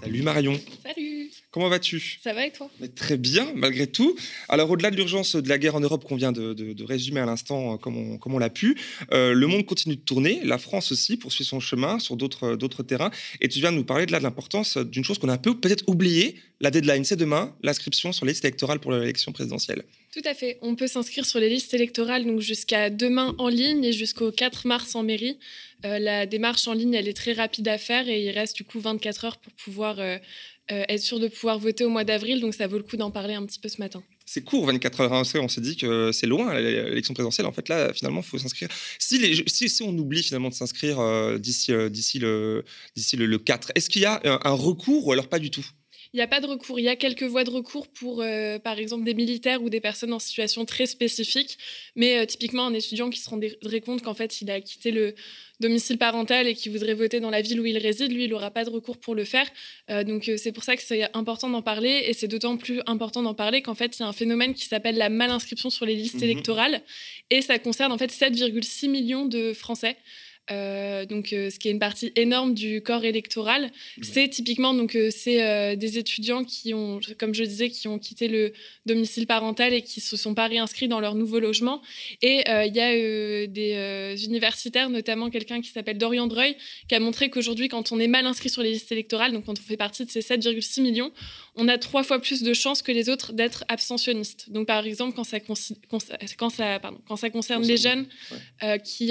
[0.00, 0.60] Salut Marion.
[0.84, 1.15] Salut.
[1.56, 2.18] Comment vas-tu?
[2.22, 2.70] Ça va et toi?
[2.96, 4.14] Très bien, malgré tout.
[4.50, 7.72] Alors, au-delà de l'urgence de la guerre en Europe qu'on vient de, résumer à l'instant
[7.72, 8.76] euh, comme on, comme on l'a pu,
[9.10, 10.42] euh, le monde continue de tourner.
[10.44, 13.10] La France aussi poursuit son chemin sur d'autres, d'autres terrains.
[13.40, 15.38] Et tu viens de nous parler de, là, de l'importance d'une chose qu'on a un
[15.38, 16.36] peu peut-être oubliée.
[16.60, 19.84] La deadline, c'est demain, l'inscription sur les listes électorales pour l'élection présidentielle.
[20.12, 20.58] Tout à fait.
[20.62, 24.66] On peut s'inscrire sur les listes électorales donc jusqu'à demain en ligne et jusqu'au 4
[24.66, 25.38] mars en mairie.
[25.84, 28.64] Euh, la démarche en ligne, elle est très rapide à faire et il reste du
[28.64, 30.16] coup 24 heures pour pouvoir euh,
[30.68, 32.40] être sûr de pouvoir voter au mois d'avril.
[32.40, 34.02] Donc ça vaut le coup d'en parler un petit peu ce matin.
[34.28, 35.12] C'est court, 24 heures.
[35.12, 35.22] Hein.
[35.36, 37.46] On s'est dit que c'est loin l'élection présidentielle.
[37.46, 38.68] En fait, là, finalement, il faut s'inscrire.
[38.98, 42.64] Si, on oublie finalement de s'inscrire euh, d'ici euh, d'ici le,
[42.96, 45.64] d'ici le, 4, est-ce qu'il y a un, recours ou alors pas du tout?
[46.12, 46.78] Il n'y a pas de recours.
[46.78, 49.80] Il y a quelques voies de recours pour, euh, par exemple, des militaires ou des
[49.80, 51.58] personnes en situation très spécifique.
[51.94, 55.14] Mais euh, typiquement, un étudiant qui se rendrait compte qu'en fait, il a quitté le
[55.60, 58.50] domicile parental et qui voudrait voter dans la ville où il réside, lui, il n'aura
[58.50, 59.46] pas de recours pour le faire.
[59.90, 62.04] Euh, donc, c'est pour ça que c'est important d'en parler.
[62.06, 64.66] Et c'est d'autant plus important d'en parler qu'en fait, il y a un phénomène qui
[64.66, 66.82] s'appelle la malinscription sur les listes mmh électorales.
[67.30, 69.96] Et ça concerne en fait 7,6 millions de Français.
[70.52, 73.70] Euh, donc, euh, ce qui est une partie énorme du corps électoral.
[74.02, 78.28] C'est typiquement donc euh, c'est des étudiants qui ont, comme je disais, qui ont quitté
[78.28, 78.52] le
[78.84, 81.82] domicile parental et qui se sont pas réinscrits dans leur nouveau logement.
[82.22, 86.56] Et il y a des universitaires, notamment quelqu'un qui s'appelle Dorian Dreuil,
[86.88, 89.58] qui a montré qu'aujourd'hui, quand on est mal inscrit sur les listes électorales, donc quand
[89.58, 91.12] on fait partie de ces 7,6 millions,
[91.56, 94.50] on a trois fois plus de chances que les autres d'être abstentionnistes.
[94.50, 98.06] Donc, par exemple, quand ça, quand ça, pardon, quand ça concerne les jeunes,
[98.84, 99.08] qui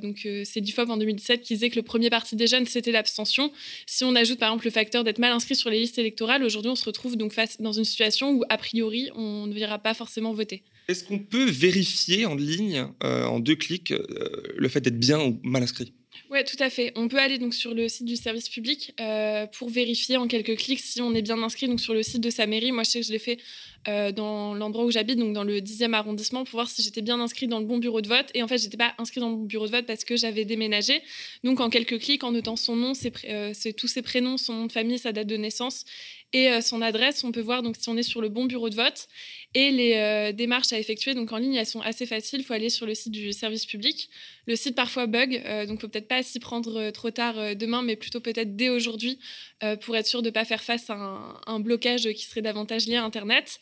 [0.00, 2.90] donc c'est c'est d'IFOP en 2017 qui disait que le premier parti des jeunes, c'était
[2.90, 3.52] l'abstention.
[3.86, 6.70] Si on ajoute par exemple le facteur d'être mal inscrit sur les listes électorales, aujourd'hui
[6.70, 9.94] on se retrouve donc face dans une situation où a priori on ne verra pas
[9.94, 10.64] forcément voter.
[10.88, 14.02] Est-ce qu'on peut vérifier en ligne, euh, en deux clics, euh,
[14.56, 15.92] le fait d'être bien ou mal inscrit?
[16.30, 16.92] Oui, tout à fait.
[16.96, 20.56] On peut aller donc sur le site du service public euh, pour vérifier en quelques
[20.56, 22.72] clics si on est bien inscrit donc sur le site de sa mairie.
[22.72, 23.38] Moi, je sais que je l'ai fait
[23.88, 27.20] euh, dans l'endroit où j'habite, donc dans le 10e arrondissement, pour voir si j'étais bien
[27.20, 28.26] inscrit dans le bon bureau de vote.
[28.34, 30.44] Et en fait, j'étais pas inscrit dans le bon bureau de vote parce que j'avais
[30.44, 31.02] déménagé.
[31.44, 34.66] Donc, en quelques clics, en notant son nom, c'est euh, tous ses prénoms, son nom
[34.66, 35.84] de famille, sa date de naissance
[36.32, 37.24] et euh, son adresse.
[37.24, 39.08] On peut voir donc si on est sur le bon bureau de vote.
[39.54, 42.40] Et les euh, démarches à effectuer donc en ligne, elles sont assez faciles.
[42.40, 44.10] Il faut aller sur le site du service public.
[44.46, 47.96] Le site parfois bug, euh, donc faut peut-être pas s'y prendre trop tard demain, mais
[47.96, 49.18] plutôt peut-être dès aujourd'hui
[49.80, 50.94] pour être sûr de ne pas faire face à
[51.46, 53.58] un, blocage qui serait davantage lié à Internet.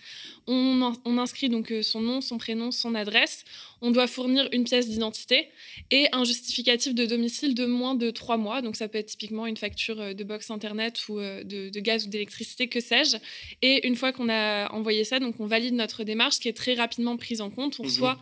[0.46, 3.44] On, inscrit donc son nom, son prénom, son adresse
[3.83, 5.48] on doit fournir une pièce d'identité
[5.90, 8.62] et un justificatif de domicile de moins de trois mois.
[8.62, 12.56] Donc ça peut être typiquement une facture de box internet ou de, gaz ou d'électricité,
[12.64, 13.16] que sais-je.
[13.62, 16.75] Et une fois qu'on a envoyé ça, donc on valide notre démarche qui est très
[16.75, 17.79] rapidement prise en compte.
[17.79, 17.88] On mhm.
[17.88, 18.19] reçoit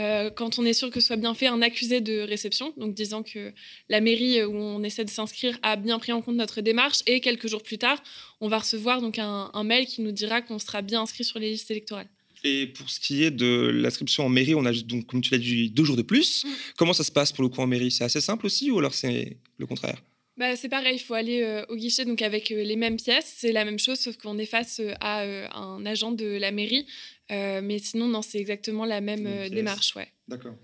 [0.00, 2.94] euh, quand on est sûr que ce soit bien fait, un accusé de réception, donc
[2.94, 3.52] disant que
[3.88, 7.00] la mairie où on essaie de s'inscrire a bien pris en compte notre démarche.
[7.06, 8.02] Et quelques jours plus tard,
[8.40, 11.38] on va recevoir donc un, un mail qui nous dira qu'on sera bien inscrit sur
[11.38, 12.08] les listes électorales.
[12.44, 15.38] Et pour ce qui est de l'inscription en mairie, on a donc, comme tu l'as
[15.38, 16.44] dit, deux jours de plus.
[16.44, 16.48] Mm.
[16.76, 17.90] Comment ça se passe pour le coup en mairie?
[17.90, 20.02] C'est assez simple aussi ou alors c'est le contraire?
[20.36, 23.32] Bah, c'est pareil, il faut aller euh, au guichet donc avec euh, les mêmes pièces.
[23.36, 25.22] C'est la même chose, sauf qu'on est face euh, à
[25.56, 26.86] un agent de la mairie.
[27.30, 29.94] mais sinon, non, c'est exactement la même démarche.
[29.94, 30.08] Ouais.
[30.28, 30.54] D'accord.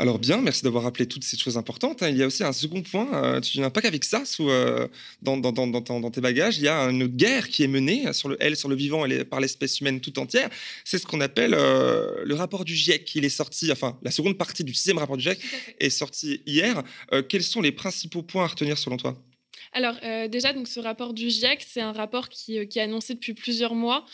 [0.00, 2.02] Alors bien, merci d'avoir rappelé toutes ces choses importantes.
[2.02, 2.08] Hein.
[2.08, 4.88] Il y a aussi un second point, euh, tu n'as pas qu'avec ça sous, euh,
[5.20, 8.56] dans, dans, tes bagages, il y a une guerre qui est menée sur le elle,
[8.56, 10.48] sur le vivant et par l'espèce humaine tout entière.
[10.86, 13.14] C'est ce qu'on appelle euh, le rapport du GIEC.
[13.14, 15.38] Il est sorti, enfin la seconde partie du sixième rapport du GIEC
[15.78, 16.82] est sortie hier.
[17.28, 19.14] quels sont les principaux points à retenir selon toi?
[19.72, 19.96] Alors
[20.28, 23.74] déjà, donc ce rapport du GIEC, c'est un rapport qui, qui, est annoncé depuis plusieurs
[23.74, 24.04] mois.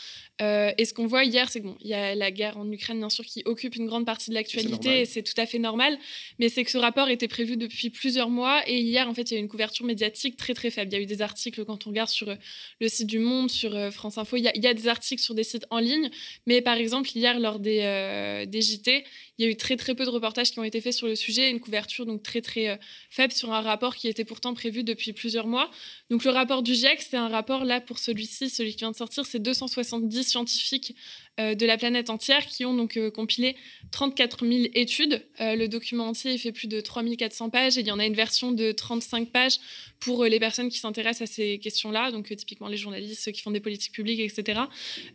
[0.41, 2.99] Euh, et ce qu'on voit hier, c'est qu'il bon, y a la guerre en Ukraine,
[2.99, 5.97] bien sûr, qui occupe une grande partie de l'actualité, et c'est tout à fait normal.
[6.37, 9.33] Mais c'est que ce rapport était prévu depuis plusieurs mois, et hier, en fait, il
[9.33, 10.91] y a eu une couverture médiatique très très faible.
[10.91, 12.35] Il y a eu des articles quand on regarde sur euh,
[12.79, 14.87] le site du Monde, sur euh, France Info, il y, a, il y a des
[14.87, 16.09] articles sur des sites en ligne,
[16.45, 19.03] mais par exemple, hier, lors des, des JT,
[19.37, 21.49] il y a eu très peu de reportages qui ont été faits sur le sujet,
[21.49, 25.47] une couverture donc très très faible sur un rapport qui était pourtant prévu depuis plusieurs
[25.47, 25.69] mois.
[26.09, 28.95] Donc le rapport du GIEC, c'est un rapport là pour celui-ci, celui qui vient de
[28.95, 33.55] sortir, c'est 270 scientifiques euh, de la planète entière qui ont donc euh, compilé
[33.91, 35.23] 34 000 études.
[35.39, 38.13] Euh, le document entier fait plus de 3400 pages et il y en a une
[38.13, 39.59] version de 35 pages
[39.99, 43.51] pour les personnes qui s'intéressent à ces questions-là, donc typiquement les journalistes, ceux qui font
[43.51, 44.61] des politiques publiques, etc.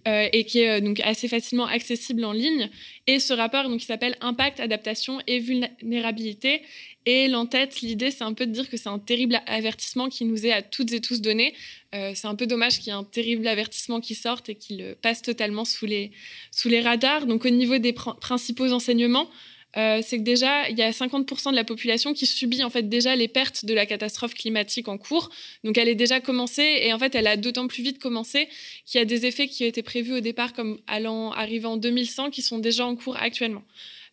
[0.06, 2.68] et qui est donc assez facilement accessible en ligne.
[3.06, 6.62] Et ce rapport, donc, il s'appelle Impact, adaptation et vulnérabilité.
[7.04, 10.46] Et l'entête, l'idée, c'est un peu de dire que c'est un terrible avertissement qui nous
[10.46, 11.54] est à toutes et tous donné.
[11.94, 14.96] Euh, c'est un peu dommage qu'il y ait un terrible avertissement qui sorte et qu'il
[15.02, 16.12] passe totalement sous les,
[16.52, 17.26] sous les radars.
[17.26, 19.28] Donc au niveau des principaux enseignements,
[19.76, 22.88] euh, c'est que déjà, il y a 50% de la population qui subit en fait
[22.88, 25.30] déjà les pertes de la catastrophe climatique en cours.
[25.64, 28.48] Donc elle est déjà commencée et en fait elle a d'autant plus vite commencé
[28.84, 32.30] qu'il y a des effets qui été prévus au départ comme allant arriver en 2100
[32.30, 33.62] qui sont déjà en cours actuellement.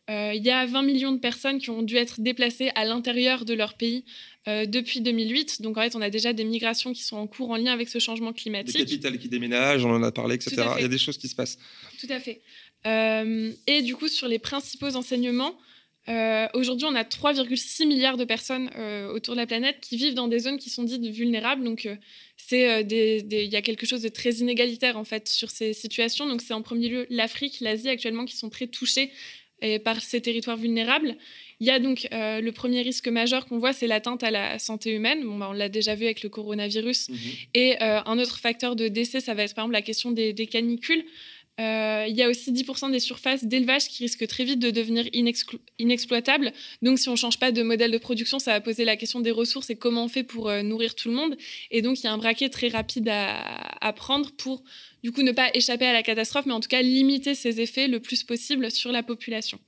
[0.10, 3.46] Euh, il y a 20 millions de personnes qui ont dû être déplacées à l'intérieur
[3.46, 4.06] de leur pays
[4.48, 5.62] euh, depuis 2008.
[5.62, 7.90] Donc en fait, on a déjà des migrations qui sont en cours en lien avec
[7.90, 8.76] ce changement climatique.
[8.76, 10.64] Des capitales qui déménagent, on en a parlé, etc.
[10.78, 11.60] Il y a des choses qui se passent.
[12.00, 12.42] Tout à fait.
[12.88, 15.56] Euh, et du coup, sur les principaux enseignements,
[16.56, 18.72] aujourd'hui, on a 3,6 milliards de personnes
[19.14, 21.64] autour de la planète qui vivent dans des zones qui sont dites vulnérables.
[21.64, 21.88] Donc,
[22.36, 26.26] c'est il y a quelque chose de très inégalitaire en fait sur ces situations.
[26.26, 29.12] Donc, c'est en premier lieu l'Afrique, l'Asie actuellement qui sont très touchés
[29.62, 31.16] et par ces territoires vulnérables.
[31.62, 34.94] Il y a donc le premier risque majeur qu'on voit, c'est l'atteinte à la santé
[34.94, 35.26] humaine.
[35.26, 37.10] Bon, bah, on l'a déjà vu avec le coronavirus.
[37.10, 37.18] Mhm.
[37.54, 40.48] Et un autre facteur de décès, ça va être par exemple la question des, des
[40.48, 41.04] canicules.
[41.60, 45.06] Euh, il y a aussi 10% des surfaces d'élevage qui risquent très vite de devenir
[45.78, 46.54] inexploitables.
[46.82, 49.20] Donc, si on ne change pas de modèle de production, ça va poser la question
[49.20, 51.36] des ressources et comment on fait pour euh, nourrir tout le monde.
[51.70, 54.64] Et donc, il y a un braquet très rapide à, prendre pour,
[55.04, 57.88] du coup, ne pas échapper à la catastrophe, mais en tout cas limiter ses effets
[57.88, 59.60] le plus possible sur la population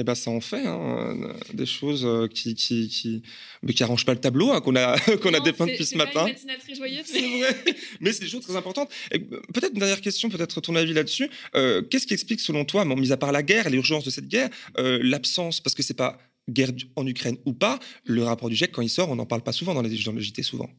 [0.00, 3.22] eh ben, ça en fait hein, des choses euh, qui, qui, qui,
[3.62, 6.26] mais qui arrangent pas le tableau hein, qu'on a, qu'on a dépeint depuis ce matin.
[6.66, 7.74] C'est joyeuse, mais...
[8.00, 8.90] mais c'est des choses très importantes.
[9.10, 11.28] Peut-être une dernière question, peut-être ton avis là-dessus.
[11.54, 14.28] Euh, qu'est-ce qui explique, selon toi, mis à part la guerre et l'urgence de cette
[14.28, 16.18] guerre, euh, l'absence, parce que c'est pas
[16.48, 19.42] guerre en Ukraine ou pas, le rapport du GIEC, quand il sort, on n'en parle
[19.42, 20.70] pas souvent dans les dans le JT souvent.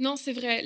[0.00, 0.64] Non, c'est vrai.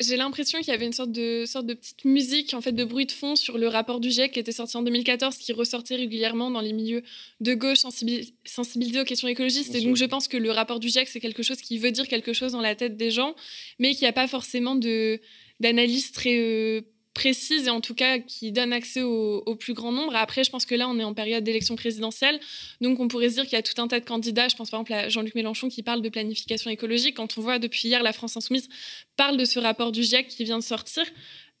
[0.00, 2.84] J'ai l'impression qu'il y avait une sorte de, sorte de petite musique, en fait, de
[2.84, 5.96] bruit de fond sur le rapport du GIEC qui était sorti en 2014, qui ressortait
[5.96, 7.02] régulièrement dans les milieux
[7.40, 9.74] de gauche sensibilisés aux questions écologistes.
[9.74, 12.06] et donc, je pense que le rapport du GIEC, c'est quelque chose qui veut dire
[12.06, 13.34] quelque chose dans la tête des gens,
[13.80, 16.80] mais qui n'a pas forcément d'analyse très euh,
[17.14, 20.14] précise et en tout cas qui donne accès au, plus grand nombre.
[20.14, 22.38] Après, je pense que là, on est en période d'élection présidentielle,
[22.80, 24.48] donc on pourrait se dire qu'il y a tout un tas de candidats.
[24.48, 27.16] Je pense par exemple à Jean-Luc Mélenchon qui parle de planification écologique.
[27.16, 28.68] Quand on voit depuis hier la France insoumise
[29.16, 31.04] parle de ce rapport du GIEC qui vient de sortir,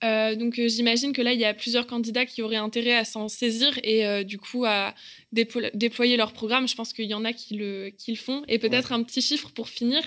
[0.02, 3.04] euh, donc euh, j'imagine que là, il y a plusieurs candidats qui auraient intérêt à
[3.04, 4.94] s'en saisir et euh, du coup à
[5.32, 6.66] déployer leur programme.
[6.66, 8.42] Je pense qu'il y en a qui le, qui le font.
[8.48, 10.00] Et peut-être un petit chiffre pour finir.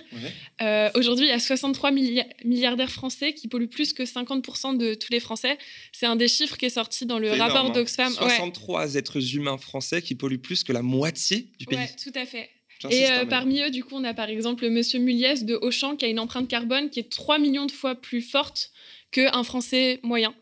[0.96, 5.20] Aujourd'hui, il y a 63 milliardaires français qui polluent plus que 50% de tous les
[5.20, 5.58] Français.
[5.92, 7.70] C'est un des chiffres qui est sorti dans le rapport hein.
[7.70, 8.12] d'Oxfam.
[8.12, 11.78] 63 êtres humains français qui polluent plus que la moitié du pays.
[11.78, 12.50] Oui, tout à fait.
[12.90, 16.10] Et parmi eux, du coup, on a par exemple Monsieur Muliez de Auchan qui a
[16.10, 18.72] une empreinte carbone qui est 3 millions de fois plus forte
[19.14, 20.34] qu'un Français moyen.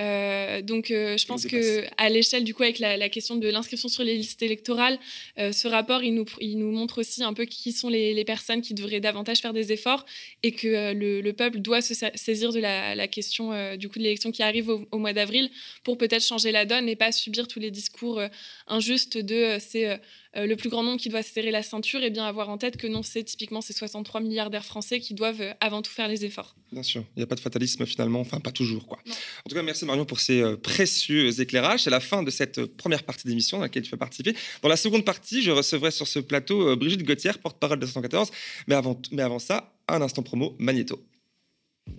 [0.00, 3.88] Euh, donc, euh, je pense que à l'échelle du coup, avec la, question de l'inscription
[3.88, 4.98] sur les listes électorales,
[5.38, 8.62] euh, ce rapport il nous, il nous montre aussi un peu qui sont les, personnes
[8.62, 10.06] qui devraient davantage faire des efforts
[10.42, 14.42] et que le, peuple doit se saisir de la, question du coup de l'élection qui
[14.42, 15.50] arrive au, mois d'avril
[15.82, 18.22] pour peut-être changer la donne et pas subir tous les discours
[18.68, 20.00] injustes de c'est
[20.36, 22.76] euh, le plus grand nombre qui doit serrer la ceinture, et bien avoir en tête
[22.76, 26.24] que non, c'est typiquement ces 63 milliardaires français qui doivent euh, avant tout faire les
[26.24, 26.56] efforts.
[26.72, 28.86] Bien sûr, il n'y a pas de fatalisme finalement, enfin pas toujours.
[28.86, 28.98] quoi.
[29.06, 31.82] En tout cas, merci Marion pour ces euh, précieux éclairages.
[31.84, 34.34] C'est la fin de cette première partie d'émission dans laquelle tu vas participer.
[34.62, 38.30] Dans la seconde partie, je recevrai sur ce plateau Brigitte Gauthier, porte-parole de 114.
[38.68, 41.00] Mais avant, mais avant ça, un instant promo, Magnéto.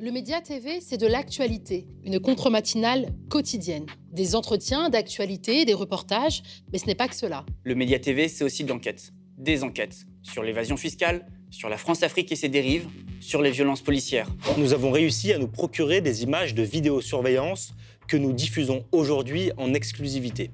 [0.03, 3.85] Le Média TV, c'est de l'actualité, une contre-matinale quotidienne.
[4.11, 6.43] Des entretiens d'actualité, des reportages,
[6.73, 7.45] mais ce n'est pas que cela.
[7.63, 9.13] Le Média TV, c'est aussi de l'enquête.
[9.37, 12.85] Des enquêtes sur l'évasion fiscale, sur la France-Afrique et ses dérives,
[13.21, 14.27] sur les violences policières.
[14.57, 17.73] Nous avons réussi à nous procurer des images de vidéosurveillance
[18.09, 20.51] que nous diffusons aujourd'hui en exclusivité.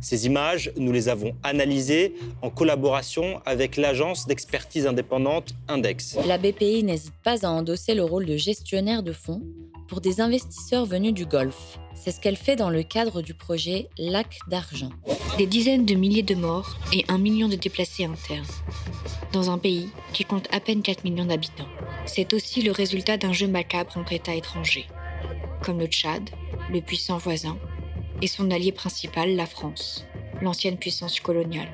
[0.00, 6.16] Ces images, nous les avons analysées en collaboration avec l'agence d'expertise indépendante Index.
[6.26, 9.42] La BPI n'hésite pas à endosser le rôle de gestionnaire de fonds
[9.88, 11.78] pour des investisseurs venus du Golfe.
[11.94, 14.90] C'est ce qu'elle fait dans le cadre du projet Lac d'argent.
[15.36, 18.46] Des dizaines de milliers de morts et un million de déplacés internes.
[19.32, 21.68] Dans un pays qui compte à peine 4 millions d'habitants.
[22.06, 24.86] C'est aussi le résultat d'un jeu macabre entre États étrangers,
[25.62, 26.30] comme le Tchad,
[26.72, 27.58] le puissant voisin,
[28.22, 30.04] et son allié principal, la France,
[30.42, 31.68] l'ancienne puissance coloniale.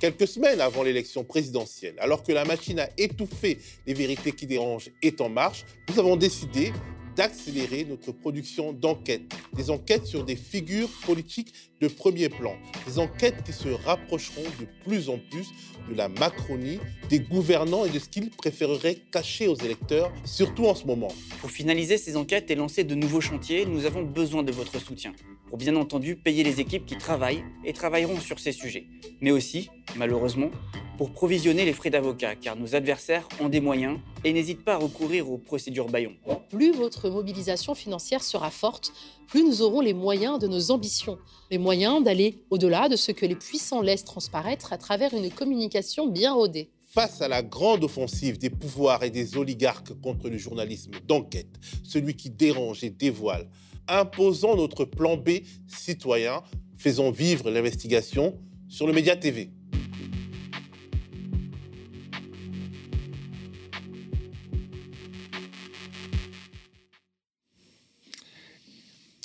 [0.00, 4.90] Quelques semaines avant l'élection présidentielle, alors que la machine à étouffer les vérités qui dérangent
[5.02, 6.72] est en marche, nous avons décidé
[7.16, 9.32] d'accélérer notre production d'enquêtes.
[9.54, 12.56] Des enquêtes sur des figures politiques de premier plan.
[12.86, 15.48] Des enquêtes qui se rapprocheront de plus en plus
[15.88, 20.74] de la Macronie, des gouvernants et de ce qu'ils préféreraient cacher aux électeurs, surtout en
[20.74, 21.12] ce moment.
[21.40, 25.12] Pour finaliser ces enquêtes et lancer de nouveaux chantiers, nous avons besoin de votre soutien.
[25.48, 28.86] Pour bien entendu payer les équipes qui travaillent et travailleront sur ces sujets.
[29.20, 30.50] Mais aussi, malheureusement,
[30.96, 34.78] pour provisionner les frais d'avocat, car nos adversaires ont des moyens et n'hésitent pas à
[34.78, 36.14] recourir aux procédures Bayon.
[36.50, 38.92] Plus votre mobilisation financière sera forte,
[39.26, 41.18] plus nous aurons les moyens de nos ambitions,
[41.50, 46.06] les moyens d'aller au-delà de ce que les puissants laissent transparaître à travers une communication
[46.06, 46.70] bien rodée.
[46.86, 52.14] Face à la grande offensive des pouvoirs et des oligarques contre le journalisme d'enquête, celui
[52.14, 53.48] qui dérange et dévoile,
[53.88, 56.42] imposons notre plan B citoyen,
[56.76, 59.50] faisons vivre l'investigation sur le Média TV.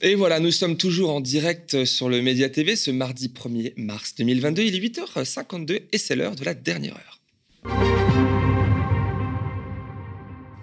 [0.02, 4.16] Et voilà, nous sommes toujours en direct sur le Média TV ce mardi 1er mars
[4.18, 4.62] 2022.
[4.62, 7.20] Il est 8h52 et c'est l'heure de la dernière heure.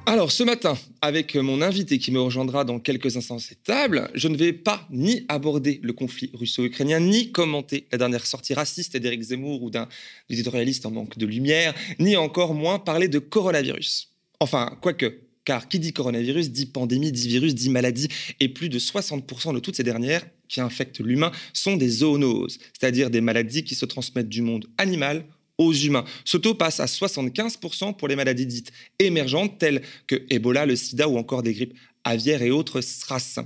[0.07, 4.29] Alors, ce matin, avec mon invité qui me rejoindra dans quelques instants cette table, je
[4.29, 9.21] ne vais pas ni aborder le conflit russo-ukrainien, ni commenter la dernière sortie raciste d'Éric
[9.21, 9.87] Zemmour ou d'un
[10.31, 14.15] éditorialiste en manque de lumière, ni encore moins parler de coronavirus.
[14.41, 18.09] Enfin, quoique, car qui dit coronavirus dit pandémie, dit virus, dit maladie,
[18.41, 23.09] et plus de 60% de toutes ces dernières qui infectent l'humain sont des zoonoses, c'est-à-dire
[23.09, 25.25] des maladies qui se transmettent du monde animal
[25.57, 26.05] aux humains.
[26.25, 31.09] Ce taux passe à 75% pour les maladies dites émergentes telles que Ebola, le sida
[31.09, 31.75] ou encore des grippes
[32.05, 33.41] aviaires et autres SRAS.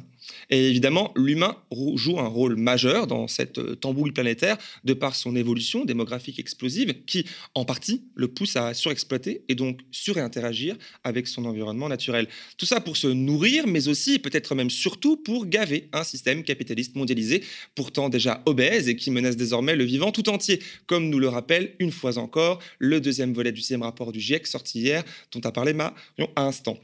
[0.51, 1.57] Et évidemment, l'humain
[1.95, 7.05] joue un rôle majeur dans cette euh, tambouille planétaire de par son évolution démographique explosive
[7.05, 7.25] qui,
[7.55, 12.29] en partie, le pousse à surexploiter et donc surinteragir avec son environnement naturel.
[12.57, 16.97] Tout ça pour se nourrir, mais aussi, peut-être même surtout, pour gaver un système capitaliste
[16.97, 17.43] mondialisé,
[17.75, 21.75] pourtant déjà obèse et qui menace désormais le vivant tout entier, comme nous le rappelle
[21.79, 25.53] une fois encore le deuxième volet du sixième rapport du GIEC sorti hier, dont a
[25.53, 26.79] parlé Marion à instant.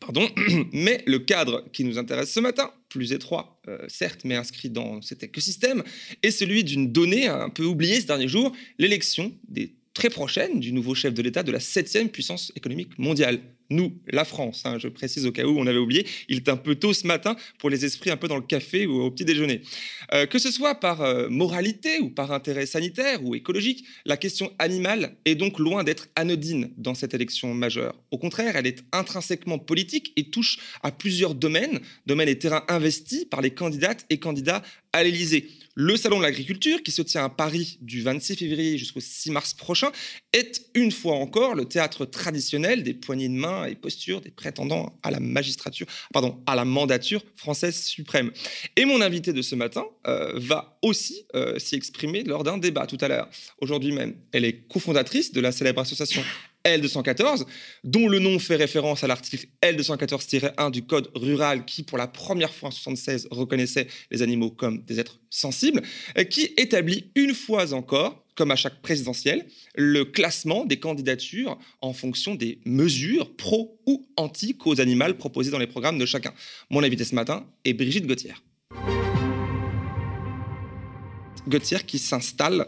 [0.00, 0.28] Pardon,
[0.72, 5.02] mais le cadre qui nous intéresse ce matin, plus étroit, euh, certes, mais inscrit dans
[5.02, 5.82] cet écosystème,
[6.22, 10.72] est celui d'une donnée un peu oubliée ces derniers jours, l'élection des très prochaine du
[10.72, 13.40] nouveau chef de l'État de la septième puissance économique mondiale.
[13.70, 16.56] Nous, la France, hein, je précise au cas où on avait oublié, il est un
[16.56, 19.26] peu tôt ce matin pour les esprits un peu dans le café ou au petit
[19.26, 19.60] déjeuner.
[20.14, 24.50] Euh, que ce soit par euh, moralité ou par intérêt sanitaire ou écologique, la question
[24.58, 27.94] animale est donc loin d'être anodine dans cette élection majeure.
[28.10, 33.26] Au contraire, elle est intrinsèquement politique et touche à plusieurs domaines, domaines et terrains investis
[33.26, 34.62] par les candidates et candidats
[34.92, 35.48] à l'Élysée.
[35.80, 39.54] Le Salon de l'Agriculture, qui se tient à Paris du 26 février jusqu'au 6 mars
[39.54, 39.92] prochain,
[40.32, 44.98] est une fois encore le théâtre traditionnel des poignées de main et postures des prétendants
[45.04, 48.32] à la magistrature, pardon, à la mandature française suprême.
[48.74, 52.88] Et mon invité de ce matin euh, va aussi euh, s'y exprimer lors d'un débat
[52.88, 53.28] tout à l'heure,
[53.60, 54.16] aujourd'hui même.
[54.32, 56.24] Elle est cofondatrice de la célèbre association
[56.64, 57.44] L214,
[57.84, 62.52] dont le nom fait référence à l'article L214-1 du Code rural qui, pour la première
[62.52, 65.82] fois en 1976, reconnaissait les animaux comme des êtres sensibles,
[66.16, 71.92] euh, qui établit une fois encore, comme à chaque présidentielle, le classement des candidatures en
[71.92, 76.32] fonction des mesures pro ou anti-cause animale proposées dans les programmes de chacun.
[76.70, 78.34] Mon invité ce matin est Brigitte Gauthier.
[81.48, 82.66] Gauthier qui s'installe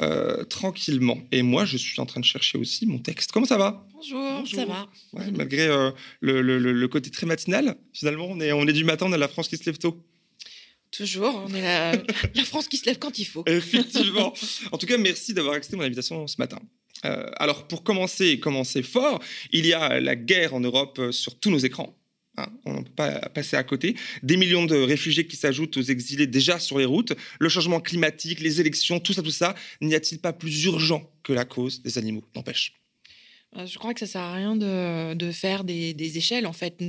[0.00, 1.18] euh, tranquillement.
[1.32, 3.32] Et moi, je suis en train de chercher aussi mon texte.
[3.32, 3.86] Comment ça va?
[3.94, 4.88] Bonjour, ça va.
[5.36, 9.18] malgré euh, le, côté très matinal, finalement, on est, on est du matin, on a
[9.18, 10.02] la France qui se lève tôt.
[10.90, 11.92] Toujours, on est la,
[12.34, 13.42] la France qui se lève quand il faut.
[13.46, 14.32] Effectivement.
[14.72, 16.58] en tout cas, merci d'avoir accepté mon invitation ce matin.
[17.04, 19.20] Euh, alors, pour commencer et commencer fort,
[19.52, 21.97] il y a la guerre en Europe sur tous nos écrans.
[22.38, 23.96] Hein, on ne peut pas passer à côté.
[24.22, 28.40] Des millions de réfugiés qui s'ajoutent aux exilés déjà sur les routes, le changement climatique,
[28.40, 29.54] les élections, tout ça, tout ça.
[29.80, 32.22] N'y a-t-il pas plus urgent que la cause des animaux?
[32.36, 32.74] N'empêche.
[33.56, 36.46] Euh, je crois que ça sert à rien de, faire des, échelles.
[36.46, 36.80] En fait,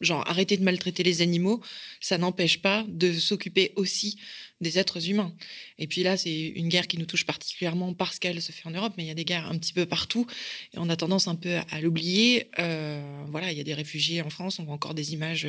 [0.00, 1.60] genre arrêter de maltraiter les animaux,
[2.00, 4.18] ça n'empêche pas de s'occuper aussi
[4.60, 5.34] des êtres humains.
[5.78, 8.70] Et puis là, c'est une guerre qui nous touche particulièrement parce qu'elle se fait en
[8.70, 10.26] Europe, mais il y a des guerres un petit peu partout
[10.72, 12.48] et on a tendance un peu à l'oublier.
[12.58, 15.48] Euh, voilà, il y a des réfugiés en France, on voit encore des images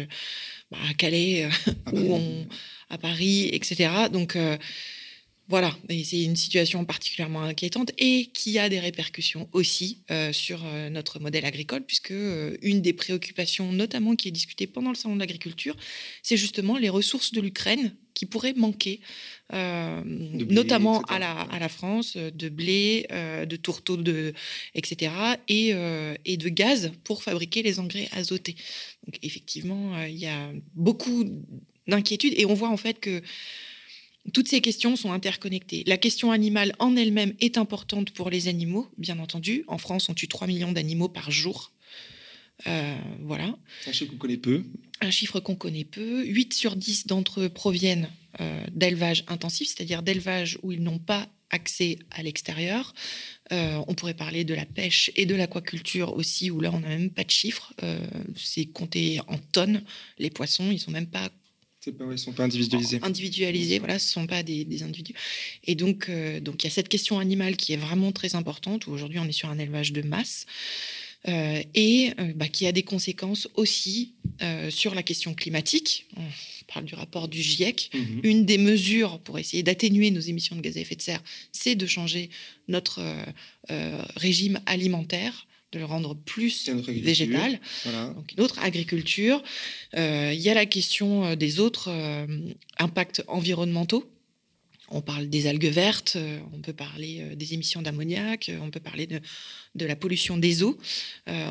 [0.72, 2.20] bah, à Calais, euh, ou
[2.90, 3.90] à Paris, etc.
[4.12, 4.58] Donc euh,
[5.50, 5.74] voilà,
[6.04, 11.22] c'est une situation particulièrement inquiétante et qui a des répercussions aussi euh, sur euh, notre
[11.22, 15.22] modèle agricole, puisque euh, une des préoccupations, notamment qui est discutée pendant le salon de
[15.22, 15.78] l'agriculture,
[16.22, 19.00] c'est justement les ressources de l'Ukraine qui pourraient manquer,
[19.54, 24.34] notamment à la, à la, France, de blé, de tourteaux, de,
[24.74, 25.12] etc.,
[25.48, 25.76] et,
[26.26, 28.56] et de gaz pour fabriquer les engrais azotés.
[29.06, 31.26] Donc effectivement, il y a beaucoup
[31.86, 33.22] d'inquiétudes et on voit en fait que
[34.34, 35.84] toutes ces questions sont interconnectées.
[35.88, 39.64] La question animale en elle-même est importante pour les animaux, bien entendu.
[39.68, 41.72] En France, on tue 3 millions d'animaux par jour.
[42.66, 43.56] Euh, voilà.
[43.86, 44.64] Un chiffre qu'on connaît peu.
[45.02, 46.24] Un chiffre qu'on connaît peu.
[46.26, 48.10] 8 sur 10 d'entre eux proviennent
[48.42, 52.94] euh, d'élevage intensif, c'est-à-dire d'élevage où ils n'ont pas accès à l'extérieur.
[53.54, 56.90] Euh, on pourrait parler de la pêche et de l'aquaculture aussi, où là, on n'a
[56.90, 57.74] même pas de chiffres.
[58.36, 59.84] c'est compté en tonnes.
[60.18, 61.30] Les poissons, ils sont même pas
[62.00, 63.00] ils ne sont pas individualisés.
[63.02, 65.14] Individualisés, voilà, ce ne sont pas des, individus.
[65.64, 68.88] Et donc, euh, donc, il y a cette question animale qui est vraiment très importante.
[68.88, 70.46] Aujourd'hui, on est sur un élevage de masse.
[71.28, 74.14] Euh, et euh, bah, qui a des conséquences aussi
[74.70, 76.06] sur la question climatique.
[76.16, 77.90] On parle du rapport du GIEC.
[77.92, 78.20] Mhm.
[78.22, 81.74] Une des mesures pour essayer d'atténuer nos émissions de gaz à effet de serre, c'est
[81.74, 82.30] de changer
[82.68, 83.02] notre
[84.16, 87.60] régime alimentaire de le rendre plus végétal.
[87.86, 89.44] Donc une autre agriculture.
[89.96, 92.26] Euh, il y a la question euh, des autres euh,
[92.80, 94.10] impacts environnementaux.
[94.90, 96.18] On parle des algues vertes,
[96.54, 99.20] on peut parler des émissions d'ammoniac, on peut parler de,
[99.76, 100.78] de, la pollution des eaux,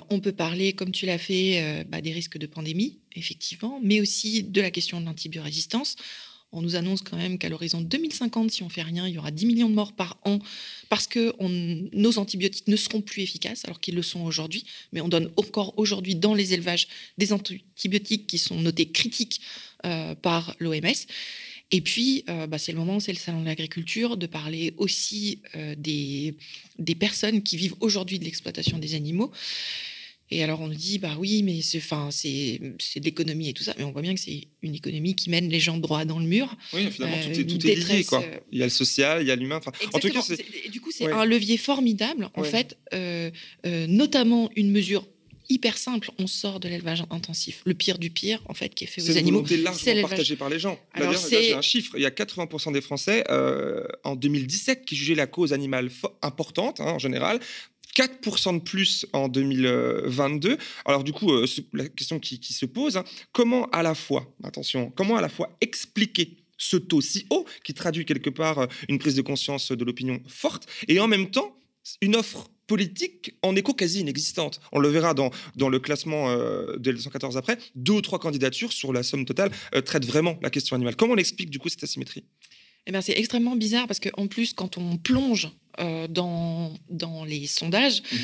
[0.09, 4.43] on peut parler, comme tu l'as fait, bah, des risques de pandémie, effectivement, mais aussi
[4.43, 5.97] de la question de l'antibiorésistance.
[6.57, 9.31] On nous annonce quand même qu'à l'horizon 2050, si on fait rien, il y aura
[9.31, 10.39] 10 millions de morts par an
[10.89, 11.35] parce que
[11.95, 14.65] nos antibiotiques ne seront plus efficaces alors qu'ils le sont aujourd'hui.
[14.93, 16.89] Mais on donne encore aujourd'hui dans les élevages
[17.19, 19.43] des antibiotiques qui sont notés critiques
[19.85, 20.81] euh, par l'OMS.
[21.73, 25.43] Et puis, euh, bah, c'est le moment, c'est le salon de l'agriculture, de parler aussi
[25.57, 26.37] euh, des,
[26.79, 29.31] des personnes qui vivent aujourd'hui de l'exploitation des animaux.
[30.31, 33.53] Et alors on nous dit, bah oui, mais c'est, enfin, c'est, c'est de l'économie et
[33.53, 36.05] tout ça, mais on voit bien que c'est une économie qui mène les gens droit
[36.05, 36.55] dans le mur.
[36.73, 38.05] Oui, finalement, tout, est, euh, tout est, lié.
[38.05, 38.23] Quoi.
[38.23, 39.61] Euh, il y a le social, il y a l'humain.
[39.93, 40.69] En tout cas, c'est...
[40.71, 43.31] du coup, c'est un levier formidable, en fait, euh,
[43.65, 45.07] notamment une mesure
[45.49, 47.63] hyper simple, on sort de l'élevage intensif.
[47.65, 49.45] Le pire du pire, en fait, qui est fait aux animaux.
[49.47, 50.77] C'est largement partagé par les gens.
[50.97, 51.93] D'ailleurs, j'ai un chiffre.
[51.97, 53.23] Il y a 80% des Français,
[54.03, 55.89] en 2017, qui jugeaient la cause animale
[56.21, 57.39] importante, hein, en général,
[57.97, 60.59] 4% de plus en 2022.
[60.85, 64.93] Alors du coup, euh, la question qui, se pose, hein, comment à la fois, attention,
[64.95, 68.99] comment à la fois expliquer ce taux si haut, qui traduit quelque part euh, une
[68.99, 71.57] prise de conscience de l'opinion forte, et en même temps
[72.03, 74.61] une offre politique en écho quasi inexistante.
[74.73, 78.73] On le verra dans, dans le classement euh, de 114 après, deux ou trois candidatures
[78.73, 79.53] sur la somme totale
[79.85, 80.97] traitent vraiment la question animale.
[80.97, 82.25] Comment on explique du coup cette asymétrie?
[82.87, 87.47] Eh bien, c'est extrêmement bizarre parce qu'en plus, quand on plonge euh, dans, dans les
[87.47, 88.03] sondages.
[88.13, 88.19] Mhm.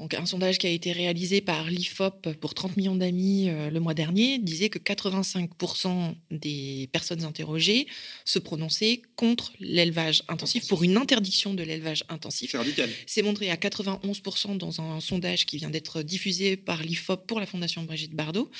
[0.00, 3.80] Donc, un sondage qui a été réalisé par l'IFOP pour 30 millions d'amis euh, le
[3.80, 7.88] mois dernier disait que 85% des personnes interrogées
[8.24, 12.52] se prononçaient contre l'élevage intensif, pour une interdiction de l'élevage intensif.
[12.52, 12.88] C'est radical.
[13.06, 17.46] C'est montré à 91% dans un sondage qui vient d'être diffusé par l'IFOP pour la
[17.46, 18.50] Fondation Brigitte Bardot.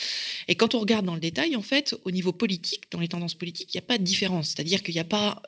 [0.48, 3.34] Et quand on regarde dans le détail, en fait, au niveau politique, dans les tendances
[3.34, 4.48] politiques, il n'y a pas de différence.
[4.48, 5.40] C'est-à-dire qu'il n'y a pas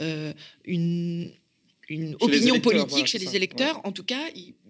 [0.00, 0.32] euh,
[0.64, 1.32] une
[1.88, 3.80] une opinion politique chez les électeurs.
[3.84, 4.22] En tout cas,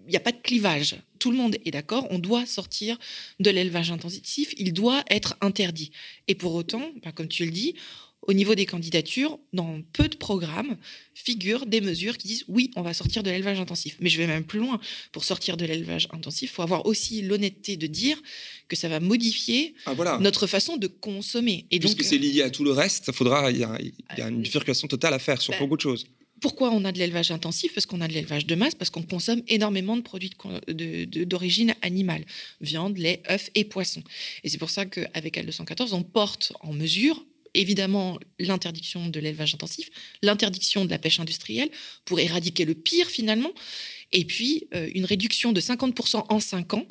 [0.07, 0.97] il n'y a pas de clivage.
[1.19, 2.99] Tout le monde est d'accord, on doit sortir
[3.41, 5.91] de l'élevage intensif, il doit être interdit.
[6.29, 7.75] Et pour autant, bah, comme tu le dis,
[8.27, 10.77] au niveau des candidatures, dans peu de programmes,
[11.15, 13.97] figurent des mesures qui disent oui, on va sortir de l'élevage intensif.
[14.01, 14.81] Mais je vais même plus loin.
[15.13, 18.21] Pour sortir de l'élevage intensif, il faut avoir aussi l'honnêteté de dire
[18.69, 21.67] que ça va modifier ah, notre façon de consommer.
[21.71, 24.89] Et Puisque c'est lié à tout le reste, il faudra, il y, a, une bifurcation
[24.89, 26.07] totale à faire sur bah, beaucoup de choses.
[26.45, 27.73] Pourquoi on a de l'élevage intensif?
[27.73, 30.31] Parce qu'on a de l'élevage de masse, parce qu'on consomme énormément de produits
[30.69, 32.23] d'origine animale,
[32.61, 34.03] viande, lait, œufs et poissons.
[34.43, 37.25] Et c'est pour ça qu'avec L214, on porte en mesure
[37.55, 39.89] évidemment l'interdiction de l'élevage intensif,
[40.21, 41.71] l'interdiction de la pêche industrielle
[42.05, 43.53] pour éradiquer le pire finalement,
[44.13, 46.87] et puis euh, une réduction de 50% en 5 ans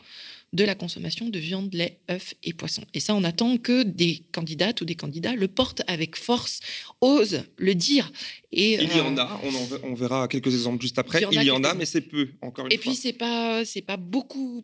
[0.54, 2.86] de la consommation de viande, lait, œufs et poissons.
[2.94, 6.60] Et ça, on attend que des candidates ou des candidats le portent avec force,
[7.02, 8.12] osent le dire.
[8.52, 9.42] Et, il y en euh, a,
[9.84, 11.24] on, verra quelques exemples juste après.
[11.32, 12.92] Il y en a, mais c'est peu, encore une et fois.
[12.92, 14.64] Et puis, c'est pas, c'est pas beaucoup.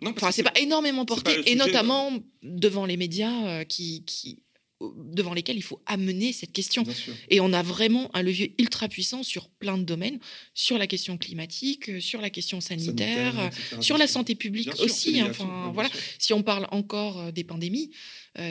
[0.00, 2.10] Non, enfin, c'est pas énormément porté, et notamment
[2.42, 4.38] devant les médias euh, qui, qui
[4.80, 6.84] devant lesquels il faut amener cette question.
[7.30, 10.18] Et on a vraiment un levier ultra puissant sur plein de domaines,
[10.54, 15.20] sur la question climatique, euh, sur la question sanitaire, euh, sur la santé publique aussi.
[15.22, 15.90] enfin, voilà.
[16.18, 17.90] Si on parle encore euh, des pandémies,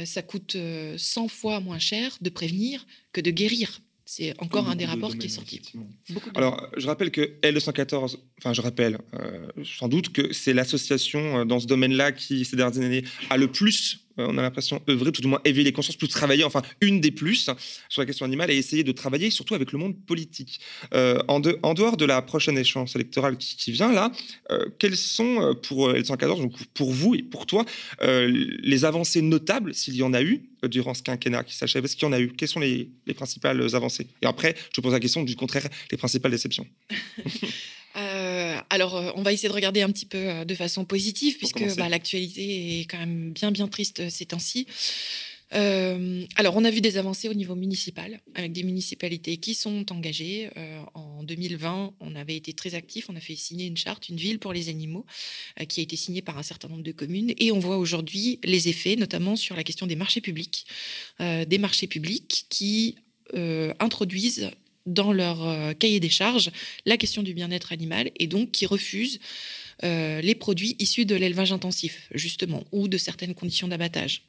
[0.04, 0.58] ça coûte
[0.98, 3.80] 100 fois moins cher de prévenir que de guérir.
[4.04, 5.62] C'est encore un des rapports qui est sorti.
[6.36, 8.98] Alors, je rappelle que L214, enfin, je rappelle
[9.64, 14.07] sans doute que c'est l'association dans ce domaine-là qui, ces dernières années, a le plus
[14.18, 17.12] on a l'impression, œuvrer, tout au moins éveiller les consciences, plus travailler, enfin, une des
[17.12, 17.50] plus
[17.90, 20.60] sur la question animale et essayer de travailler surtout avec le monde politique.
[20.94, 24.12] Euh, en, dehors de la prochaine échéance électorale qui, vient là,
[24.52, 27.66] euh, quelles sont pour L114, pour vous et pour toi,
[28.02, 31.86] les avancées notables, s'il y en a eu, durant ce quinquennat qui s'achève?
[31.86, 32.30] Est-ce qu'il y en a eu?
[32.30, 34.08] Quelles sont les, les, principales avancées?
[34.22, 36.66] Et après, je pose la question du contraire, les principales déceptions.
[37.98, 41.38] Euh, alors, euh, on va essayer de regarder un petit peu euh, de façon positive,
[41.38, 44.68] puisque bah, l'actualité est quand même bien, bien triste ces temps-ci.
[45.52, 50.50] alors, on a vu des avancées au niveau municipal, avec des municipalités qui sont engagées.
[50.94, 54.40] en 2020, on avait été très actifs, on a fait signer une charte, une ville
[54.40, 55.06] pour les animaux,
[55.70, 57.34] qui a été signée par un certain nombre de communes.
[57.38, 60.66] Et on voit aujourd'hui les effets, notamment sur la question des marchés publics.
[61.20, 62.96] des marchés publics qui
[63.80, 64.52] introduisent
[64.88, 66.50] dans leur euh, cahier des charges
[66.86, 69.20] la question du bien-être animal et donc qui refusent
[69.84, 74.24] euh, les produits issus de l'élevage intensif, justement, ou de certaines conditions d'abattage.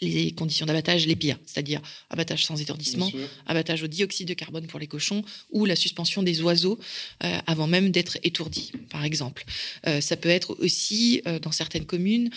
[0.00, 1.80] Les conditions d'abattage les pires, c'est-à-dire
[2.10, 3.10] abattage sans étourdissement,
[3.46, 6.78] abattage au dioxyde de carbone pour les cochons ou la suspension des oiseaux
[7.24, 9.44] euh, avant même d'être étourdis, par exemple.
[9.86, 12.30] Euh, ça peut être aussi, euh, dans certaines communes,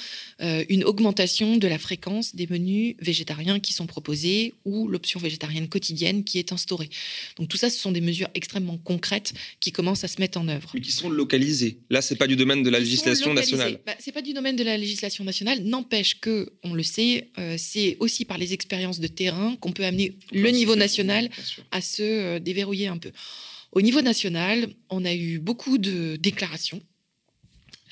[0.69, 6.23] une augmentation de la fréquence des menus végétariens qui sont proposés ou l'option végétarienne quotidienne
[6.23, 6.89] qui est instaurée.
[7.37, 10.47] Donc tout ça, ce sont des mesures extrêmement concrètes qui commencent à se mettre en
[10.47, 10.71] œuvre.
[10.73, 11.79] Mais qui sont localisées.
[11.89, 13.79] Là, c'est pas du domaine de la législation nationale.
[13.85, 15.61] Bah, c'est pas du domaine de la législation nationale.
[15.63, 20.13] N'empêche que, on le sait, c'est aussi par les expériences de terrain qu'on peut amener
[20.31, 21.29] le niveau national
[21.71, 23.11] à se euh, déverrouiller un peu.
[23.71, 26.81] Au niveau national, on a eu beaucoup de déclarations.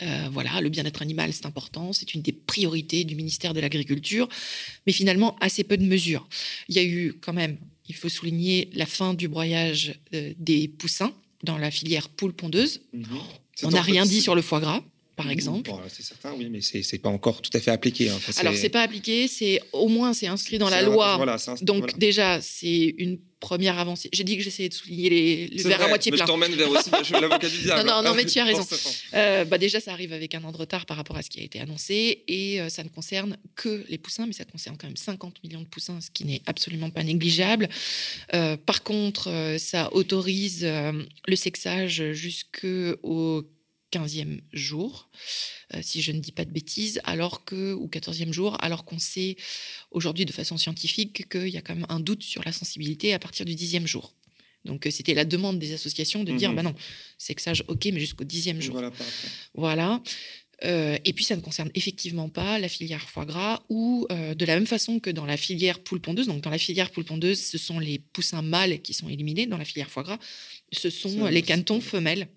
[0.01, 4.29] Euh, voilà, le bien-être animal, c'est important, c'est une des priorités du ministère de l'Agriculture,
[4.85, 6.27] mais finalement assez peu de mesures.
[6.69, 11.13] Il y a eu quand même, il faut souligner, la fin du broyage des poussins
[11.43, 12.81] dans la filière poule pondeuse.
[12.93, 13.05] Mhm.
[13.63, 14.83] On n'a rien dit sur le foie gras
[15.17, 15.71] par exemple.
[15.89, 18.09] c'est certain, oui, mais c'est n'est pas encore tout à fait appliqué.
[18.09, 18.19] Hein.
[18.37, 21.19] Alors, c'est pas appliqué, c'est au moins c'est inscrit dans la loi.
[21.61, 24.09] Donc, déjà, c'est une première avancée.
[24.13, 26.23] J'ai dit que j'essayais de souligner les, le verre à moitié plein.
[26.23, 27.87] Je t'emmène vers aussi l'avocat du diable.
[27.87, 28.65] Non, non, non, mais tu as raison.
[29.15, 31.39] Euh, bah déjà, ça arrive avec un an de retard par rapport à ce qui
[31.39, 34.87] a été annoncé et euh, ça ne concerne que les poussins, mais ça concerne quand
[34.87, 37.69] même 50 millions de poussins, ce qui n'est absolument pas négligeable.
[38.33, 43.43] Euh, par contre, ça autorise le sexage jusqu'au
[43.91, 45.09] 15e jour,
[45.73, 48.99] euh, si je ne dis pas de bêtises, alors que, ou 14e jour, alors qu'on
[48.99, 49.37] sait
[49.91, 53.19] aujourd'hui de façon scientifique qu'il y a quand même un doute sur la sensibilité à
[53.19, 54.13] partir du 10e jour.
[54.65, 56.75] Donc euh, c'était la demande des associations de dire, mmh bah non,
[57.17, 58.81] sexage, ok, mais jusqu'au 10e jour.
[59.53, 60.01] Voilà.
[60.65, 64.55] Euh, et puis ça ne concerne effectivement pas la filière foie gras ou de la
[64.55, 66.27] même façon que dans la filière poule pondeuse.
[66.27, 69.45] Donc dans la filière poule pondeuse, ce sont les poussins mâles qui sont éliminés.
[69.45, 70.17] Dans la filière foie gras,
[70.73, 72.27] ce sont les cantons femelles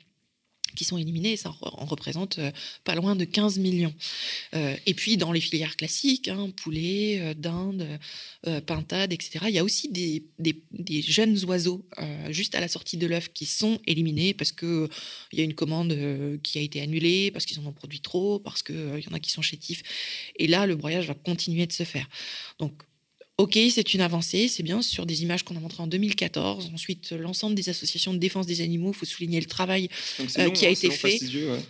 [0.74, 2.50] qui sont éliminés, ça en représente euh,
[2.84, 3.94] pas loin de 15 millions.
[4.54, 7.86] Euh, et puis dans les filières classiques, hein, poulet, euh, dinde,
[8.66, 10.22] pintade, etc., il y a aussi des,
[11.02, 11.84] jeunes oiseaux
[12.30, 14.88] juste à la sortie de l'œuf qui sont éliminés parce qu'il
[15.32, 15.96] y a une commande
[16.42, 19.20] qui a été annulée, parce qu'ils en ont produit trop, parce qu'il y en a
[19.20, 19.82] qui sont chétifs.
[20.36, 22.08] Et là, le broyage va continuer de se faire.
[22.58, 22.82] Donc
[23.40, 26.72] Ok, c'est une avancée, c'est bien sur des images qu'on a montrées en 2014.
[26.74, 29.88] Ensuite, l'ensemble des associations de défense des animaux, il faut souligner le travail
[30.20, 31.18] euh, qui a hein, été fait.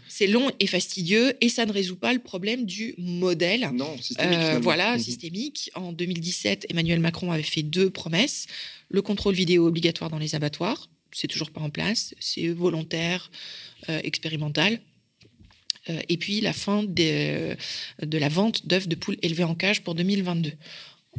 [0.09, 3.71] C'est long et fastidieux et ça ne résout pas le problème du modèle.
[3.73, 4.37] Non, systémique.
[4.37, 4.99] Euh, voilà, mhm.
[5.01, 5.71] systémique.
[5.77, 8.49] En 2017, Emmanuel Macron avait fait deux promesses
[8.89, 13.31] le contrôle vidéo obligatoire dans les abattoirs, c'est toujours pas en place, c'est volontaire,
[13.89, 14.81] euh, expérimental
[16.09, 17.57] et puis la fin de
[18.01, 20.53] la vente d'œufs de poules élevées en cage pour 2022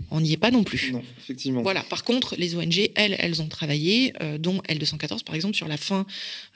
[0.09, 0.91] on n'y est pas non plus.
[0.91, 1.61] Non, effectivement.
[1.61, 1.81] Voilà.
[1.83, 5.77] Par contre, les ONG, elles, elles ont travaillé, euh, dont L214, par exemple, sur la
[5.77, 6.05] fin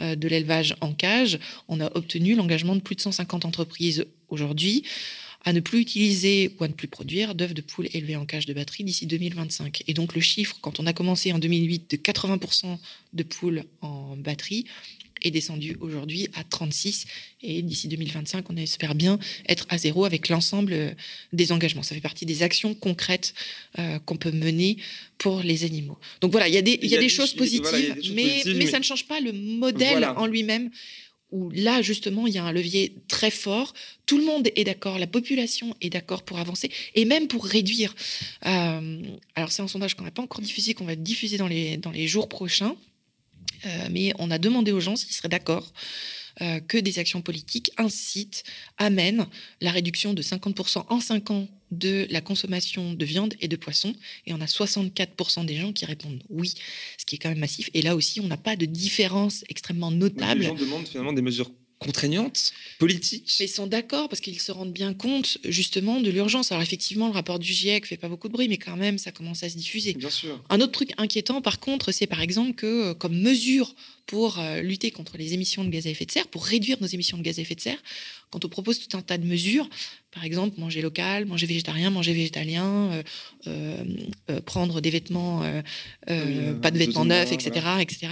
[0.01, 1.39] euh, de l'élevage en cage.
[1.67, 4.83] On a obtenu l'engagement de plus de 150 entreprises aujourd'hui
[5.45, 8.47] à ne plus utiliser ou à ne plus produire d'œufs de poules élevées en cage
[8.47, 9.83] de batterie d'ici 2025.
[9.87, 12.77] Et donc le chiffre, quand on a commencé en 2008 de 80%
[13.13, 14.65] de poules en batterie,
[15.25, 17.05] est descendu aujourd'hui à 36
[17.41, 20.91] et d'ici 2025, on espère bien être à zéro avec l'ensemble euh,
[21.33, 21.83] des engagements.
[21.83, 23.33] Ça fait partie des actions concrètes
[23.79, 24.77] euh, qu'on peut mener
[25.17, 25.97] pour les animaux.
[26.21, 28.83] Donc voilà, il y a des, y a des, choses positives, mais, mais, ça ne
[28.83, 30.69] change pas le modèle en lui-même
[31.31, 33.73] où là, justement, il y a un levier très fort.
[34.05, 37.95] Tout le monde est d'accord, la population est d'accord pour avancer et même pour réduire.
[38.45, 39.01] Euh,
[39.35, 41.91] alors, c'est un sondage qu'on n'a pas encore diffusé, qu'on va diffuser dans les, dans
[41.91, 42.75] les jours prochains.
[43.65, 45.71] Euh, mais on a demandé aux gens s'ils seraient d'accord
[46.41, 48.43] euh, que des actions politiques incitent,
[48.77, 49.25] amènent
[49.61, 53.95] la réduction de 50% en 5 ans de la consommation de viande et de poisson.
[54.25, 56.53] Et on a 64% des gens qui répondent oui,
[56.97, 57.69] ce qui est quand même massif.
[57.73, 60.41] Et là aussi, on n'a pas de différence extrêmement notable.
[60.41, 61.51] les gens demandent finalement des mesures
[61.85, 63.31] contraignantes, politiques.
[63.39, 66.51] Mais ils sont d'accord parce qu'ils se rendent bien compte justement de l'urgence.
[66.51, 69.11] Alors effectivement, le rapport du GIEC fait pas beaucoup de bruit, mais quand même, ça
[69.11, 69.93] commence à se diffuser.
[69.93, 70.43] Bien sûr.
[70.49, 73.75] Un autre truc inquiétant, par contre, c'est par exemple que euh, comme mesure
[74.07, 76.87] pour euh, lutter contre les émissions de gaz à effet de serre, pour réduire nos
[76.87, 77.81] émissions de gaz à effet de serre,
[78.31, 79.69] quand on propose tout un tas de mesures,
[80.11, 83.03] par exemple manger local, manger végétarien, manger végétalien,
[83.47, 83.83] euh,
[84.45, 85.41] prendre des vêtements,
[86.05, 88.07] pas de vêtements neufs, etc., etc.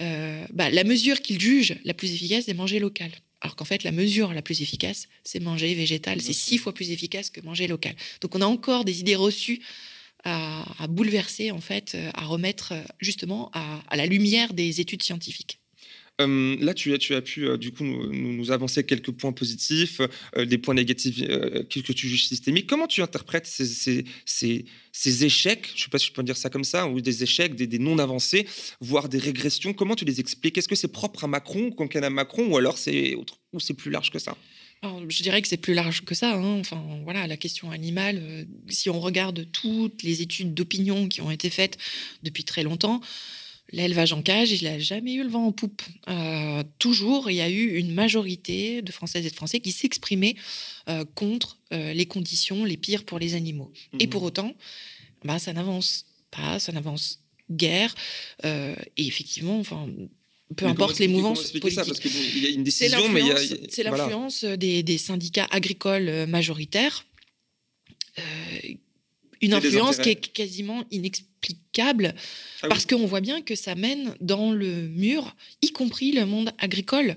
[0.00, 3.10] Euh, bah, la mesure qu'il juge la plus efficace, c'est manger local.
[3.40, 6.20] Alors qu'en fait, la mesure la plus efficace, c'est manger végétal.
[6.20, 7.94] C'est six fois plus efficace que manger local.
[8.20, 9.60] Donc on a encore des idées reçues
[10.24, 15.58] à, bouleverser, en fait, à remettre justement à la lumière des études scientifiques
[16.18, 20.00] là, tu as, pu du coup nous, avancer quelques points positifs,
[20.36, 22.66] des points négatifs que tu juges systémiques.
[22.66, 24.04] Comment tu interprètes ces,
[25.04, 27.54] échecs Je ne sais pas si je peux dire ça comme ça, ou des échecs,
[27.54, 28.46] des, non-avancées,
[28.80, 29.72] voire des régressions?
[29.72, 30.56] Comment tu les expliques?
[30.58, 33.14] Est-ce que c'est propre à Macron, quinquennat Macron, ou alors c'est
[33.52, 34.36] ou c'est plus large que ça?
[35.08, 36.34] Je dirais que c'est plus large que ça.
[36.34, 36.58] Hein.
[36.60, 41.30] Enfin, voilà, la question animale, euh, si on regarde toutes les études d'opinion qui ont
[41.30, 41.78] été faites
[42.22, 43.00] depuis très longtemps,
[43.70, 45.82] l'élevage en cage, il n'a jamais eu le vent en poupe.
[46.08, 50.36] Euh, toujours, il y a eu une majorité de Françaises et de Français qui s'exprimaient
[50.88, 53.72] euh, contre les conditions les pires pour les animaux.
[53.98, 54.26] Et pour mmh.
[54.26, 54.54] autant,
[55.24, 57.94] bah, ça n'avance pas, ça n'avance guère.
[58.44, 59.88] et effectivement, enfin,
[60.56, 62.02] peu importe les mouvances politiques.
[62.70, 62.88] C'est
[63.82, 67.06] l'influence des, syndicats agricoles euh, majoritaires.
[68.18, 68.22] Euh,
[69.40, 72.14] une influence qui est quasiment inexplicable
[72.62, 76.50] ah parce qu'on voit bien que ça mène dans le mur, y compris le monde
[76.58, 77.16] agricole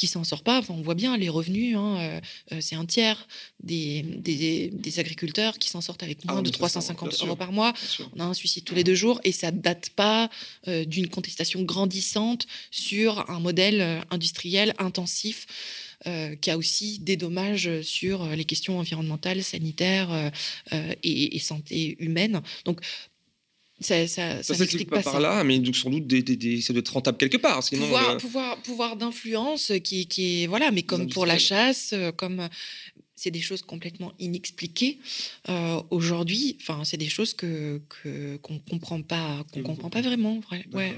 [0.00, 0.62] qui s'en sort pas.
[0.70, 2.20] on voit bien les revenus, hein, euh,
[2.52, 3.28] euh, c'est un tiers
[3.62, 7.74] des, des, agriculteurs qui s'en sortent avec ah moins de 350 euros par mois.
[8.16, 10.30] On a un suicide tous les deux jours et ça date pas
[10.68, 15.46] euh, d'une contestation grandissante sur un modèle industriel intensif.
[16.40, 20.32] Qui a aussi des dommages sur les questions environnementales, sanitaires
[21.02, 22.40] et, et, santé humaine.
[22.64, 22.80] Donc
[23.80, 26.80] ça, ça, ça, s'explique pas, par là, mais donc sans doute des, des, ça doit
[26.80, 27.62] être rentable quelque part.
[27.62, 31.94] Sinon, pouvoir, euh, pouvoir, pouvoir d'influence qui, qui est voilà, mais comme pour la chasse,
[31.94, 32.46] euh, comme
[33.20, 34.98] c'est des choses complètement inexpliquées
[35.50, 36.56] euh, aujourd'hui.
[36.62, 37.78] Enfin, c'est des choses que
[38.42, 40.40] qu'on comprend pas, qu'on comprend pas vraiment.
[40.50, 40.94] Ouais, ouais.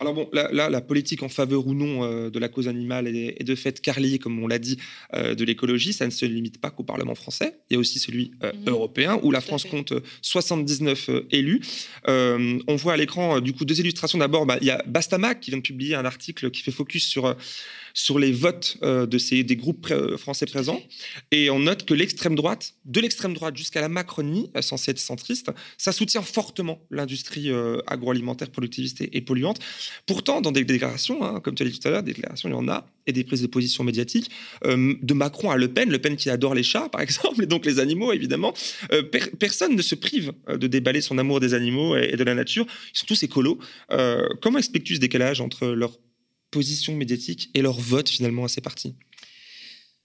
[0.00, 3.42] Alors bon, là, la politique en faveur ou non euh, de la cause animale est,
[3.42, 4.76] de fait carlier, comme on l'a dit,
[5.14, 5.94] euh, de l'écologie.
[5.94, 7.58] Ça ne se limite pas qu'au Parlement français.
[7.70, 8.64] Il y a aussi celui mhm.
[8.66, 11.62] européen, où la France compte 79 élus.
[12.06, 14.18] on voit à l'écran, du coup, deux illustrations.
[14.18, 17.06] D'abord, bah, il y a Bastamac qui vient de publier un article qui fait focus
[17.06, 17.34] sur
[17.94, 20.82] sur les votes de ces, des groupes français présents.
[21.30, 25.50] Et on note que l'extrême droite, de l'extrême droite jusqu'à la Macronie, censée être centriste,
[25.78, 27.50] ça soutient fortement l'industrie
[27.86, 29.60] agroalimentaire productiviste et polluante.
[30.06, 32.52] Pourtant, dans des déclarations, hein, comme tu as dit tout à l'heure, des déclarations, il
[32.52, 34.30] y en a, et des prises de position médiatiques,
[34.64, 37.46] euh, de Macron à Le Pen, Le Pen qui adore les chats, par exemple, et
[37.46, 38.54] donc les animaux, évidemment.
[38.92, 39.02] Euh,
[39.38, 42.66] personne ne se prive euh, de déballer son amour des animaux et, de la nature.
[42.94, 43.58] Ils sont tous écolos.
[44.40, 45.98] comment expliques-tu ce décalage entre leur
[46.54, 48.94] position médiatique et leur vote, finalement, à ces partis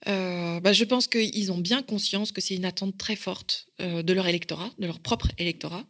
[0.08, 4.02] euh, bah, je pense qu'ils ont bien conscience que c'est une attente très forte euh,
[4.02, 5.84] de leur électorat, de leur propre électorat,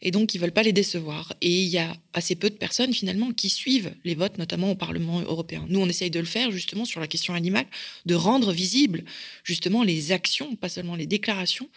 [0.00, 1.34] et donc ils veulent pas les décevoir.
[1.42, 4.76] Et il y a assez peu de personnes finalement qui suivent les votes, notamment au
[4.76, 5.66] Parlement européen.
[5.68, 7.66] Nous, on essaye de le faire justement sur la question animale,
[8.06, 9.04] de rendre visibles
[9.44, 11.68] justement les actions, pas seulement les déclarations,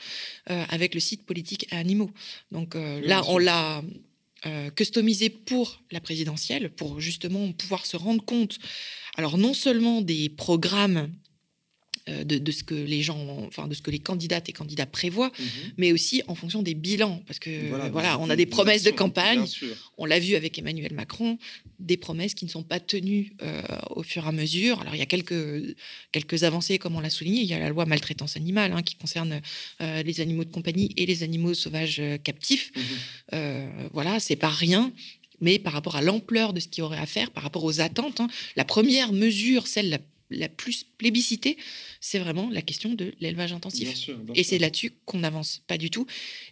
[0.52, 2.12] euh, avec le site politique animaux.
[2.52, 3.84] Donc là, on l'a
[4.76, 8.60] customisé pour la présidentielle, pour justement pouvoir se rendre compte.
[9.16, 11.14] Alors non seulement des programmes
[12.10, 15.32] euh, de, ce que les gens, enfin de ce que les candidates et candidats prévoient,
[15.40, 15.46] mhm.
[15.78, 19.46] mais aussi en fonction des bilans, parce que voilà, on a des promesses de campagne.
[19.98, 21.38] On l'a vu avec Emmanuel Macron,
[21.80, 24.82] des promesses qui ne sont pas tenues euh, au fur et à mesure.
[24.82, 25.76] Alors il y a quelques
[26.12, 27.40] quelques avancées, comme on l'a souligné.
[27.40, 29.40] Il y a la loi maltraitance animale hein, qui concerne
[29.80, 32.74] euh, les animaux de compagnie et les animaux sauvages captifs.
[33.32, 33.90] Mhm.
[33.94, 34.92] voilà, c'est pas rien
[35.44, 37.82] mais par rapport à l'ampleur de ce qu'il y aurait à faire, par rapport aux
[37.82, 40.00] attentes, hein, la première mesure, celle la
[40.34, 41.58] la plus plébiscitée,
[42.00, 44.10] c'est vraiment la question de l'élevage intensif.
[44.36, 46.06] et c'est là-dessus qu'on n'avance pas du tout,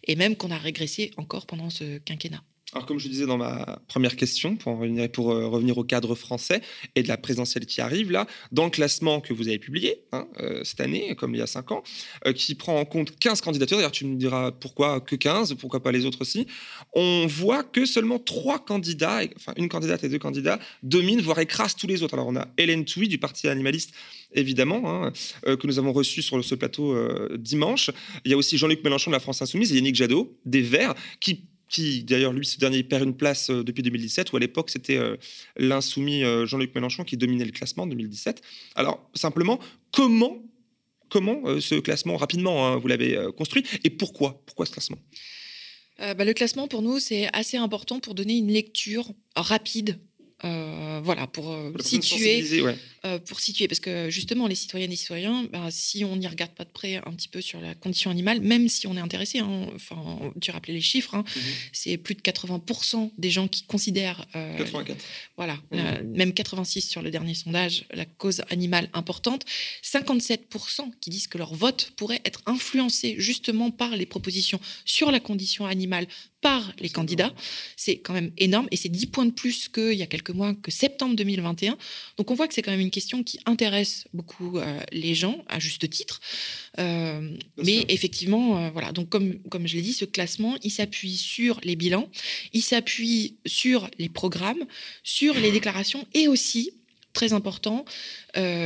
[0.05, 2.43] et même qu'on a régressé encore pendant ce quinquennat.
[2.73, 6.61] Alors, comme je disais dans ma première question, pour, euh, revenir au cadre français
[6.95, 10.27] et de la présidentielle qui arrive là, dans le classement que vous avez publié hein,
[10.39, 11.83] euh, cette année, comme il y a cinq ans,
[12.25, 15.83] euh, qui prend en compte 15 candidatures, d'ailleurs tu me diras pourquoi que 15, pourquoi
[15.83, 16.47] pas les autres aussi,
[16.93, 21.75] on voit que seulement trois candidats, enfin une candidate et deux candidats, dominent, voire écrasent
[21.75, 22.13] tous les autres.
[22.13, 23.93] Alors on a Hélène Touy du Parti animaliste
[24.33, 25.11] évidemment, hein,
[25.43, 26.95] que nous avons reçu sur ce plateau
[27.35, 27.91] dimanche.
[28.23, 30.95] Il y a aussi Jean-Luc Mélenchon de la France Insoumise et Yannick Jadot des Verts,
[31.19, 34.69] qui qui d'ailleurs, lui, ce dernier perd une place euh, depuis 2017, où à l'époque,
[34.69, 35.15] c'était euh,
[35.55, 38.41] l'insoumis euh, Jean-Luc Mélenchon qui dominait le classement en 2017.
[38.75, 39.59] Alors, simplement,
[39.91, 40.37] comment,
[41.09, 44.97] comment ce classement, rapidement, hein, vous l'avez construit, et pourquoi Pourquoi ce classement?
[45.97, 49.99] Bah, Le classement, pour nous, c'est assez important pour donner une lecture rapide
[50.43, 52.43] euh, voilà, pour euh, situer,
[53.05, 56.51] euh, pour situer, parce que justement, les citoyennes et citoyens, bah, si on n'y regarde
[56.51, 59.39] pas de près un petit peu sur la condition animale, même si on est intéressé,
[59.39, 61.41] hein, enfin, tu rappelais les chiffres, hein, mhm.
[61.73, 64.97] c'est plus de 80% des gens qui considèrent, 84.
[65.37, 66.11] voilà, mhm.
[66.11, 69.45] même 86 sur le dernier sondage, la cause animale importante,
[69.83, 75.19] 57% qui disent que leur vote pourrait être influencé justement par les propositions sur la
[75.19, 76.07] condition animale
[76.41, 77.33] par les candidats.
[77.77, 80.53] C'est quand même énorme et c'est 10 points de plus qu'il y a quelques mois,
[80.55, 81.77] que septembre 2021.
[82.17, 85.43] Donc on voit que c'est quand même une question qui intéresse beaucoup euh, les gens,
[85.47, 86.19] à juste titre.
[86.79, 88.91] Euh, mais effectivement, euh, voilà.
[88.91, 92.09] Donc comme, comme je l'ai dit, ce classement, il s'appuie sur les bilans,
[92.53, 94.65] il s'appuie sur les programmes,
[95.03, 96.71] sur les déclarations et aussi
[97.13, 97.83] très important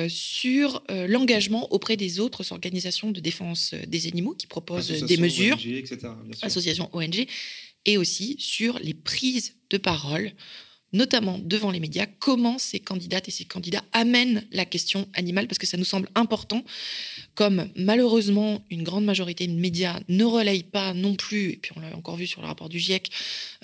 [0.07, 5.57] sur l'engagement auprès des autres organisations de défense des animaux qui proposent des mesures,
[6.43, 7.25] associations ONG,
[7.85, 10.31] et aussi sur les prises de parole
[10.95, 15.59] notamment devant les médias, comment ces candidates et ces candidats amènent la question animale, parce
[15.59, 16.63] que ça nous semble important,
[17.35, 21.81] comme malheureusement une grande majorité de médias ne relayent pas non plus, et puis on
[21.81, 23.11] l'a encore vu sur le rapport du GIEC,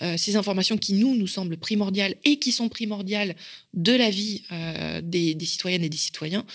[0.02, 3.36] euh, ces informations qui nous, nous semblent primordiales et qui sont primordiales
[3.74, 6.46] de la vie euh, des, citoyennes et des citoyens,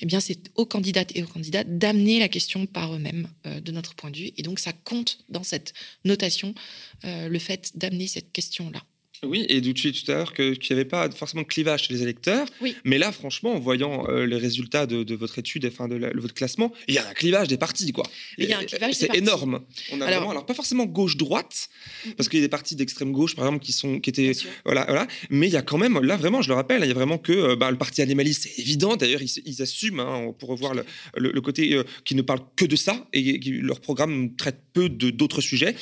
[0.00, 3.72] eh bien c'est aux candidates et aux candidats d'amener la question par eux-mêmes euh, de
[3.72, 4.30] notre point de vue.
[4.38, 6.54] Et donc ça compte dans cette notation
[7.02, 8.82] le fait d'amener cette question-là.
[9.26, 11.84] Oui, et d'où tu dis tout à l'heure qu'il n'y avait pas forcément de clivage
[11.84, 12.46] chez les électeurs.
[12.84, 16.72] Mais là, franchement, en voyant euh, les résultats de, votre étude, enfin de, votre classement,
[16.88, 18.04] il y a un clivage des partis, quoi.
[18.38, 19.60] Il y a un clivage C'est énorme.
[19.92, 21.68] On a alors, vraiment, alors pas forcément gauche-droite,
[22.16, 24.32] parce qu'il y a des partis d'extrême gauche, par exemple, qui sont, qui étaient,
[24.64, 25.06] voilà, voilà.
[25.30, 27.18] Mais il y a quand même, là, vraiment, je le rappelle, il y a vraiment
[27.18, 28.96] que euh, bah, le parti animaliste, c'est évident.
[28.96, 30.74] D'ailleurs, ils, assument, hein, pour revoir
[31.16, 34.88] le, côté euh, qui ne parle que de ça et qui, leur programme traite peu
[34.88, 35.74] d'autres sujets.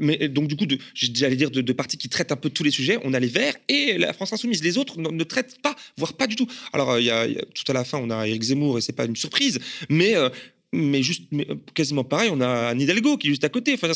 [0.00, 2.70] mais donc, du coup, j'allais dire de, de partis qui traitent un peu tous les
[2.70, 2.98] sujets.
[3.04, 4.62] On a les Verts et la France Insoumise.
[4.62, 6.46] Les autres ne, traitent pas, voire pas du tout.
[6.72, 8.92] Alors, euh, il y, a, tout à la fin, on a Eric Zemmour et c'est
[8.92, 9.58] pas une surprise,
[9.88, 10.14] mais.
[10.14, 10.28] Euh,
[10.70, 13.72] mais juste mais euh, quasiment pareil, on a Anne Hidalgo qui est juste à côté.
[13.72, 13.88] Enfin,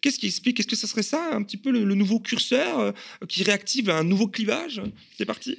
[0.00, 2.94] qu'est-ce qui explique Est-ce que ça serait ça, un petit peu le, nouveau curseur
[3.28, 4.80] qui réactive un nouveau clivage?
[5.18, 5.58] C'est parti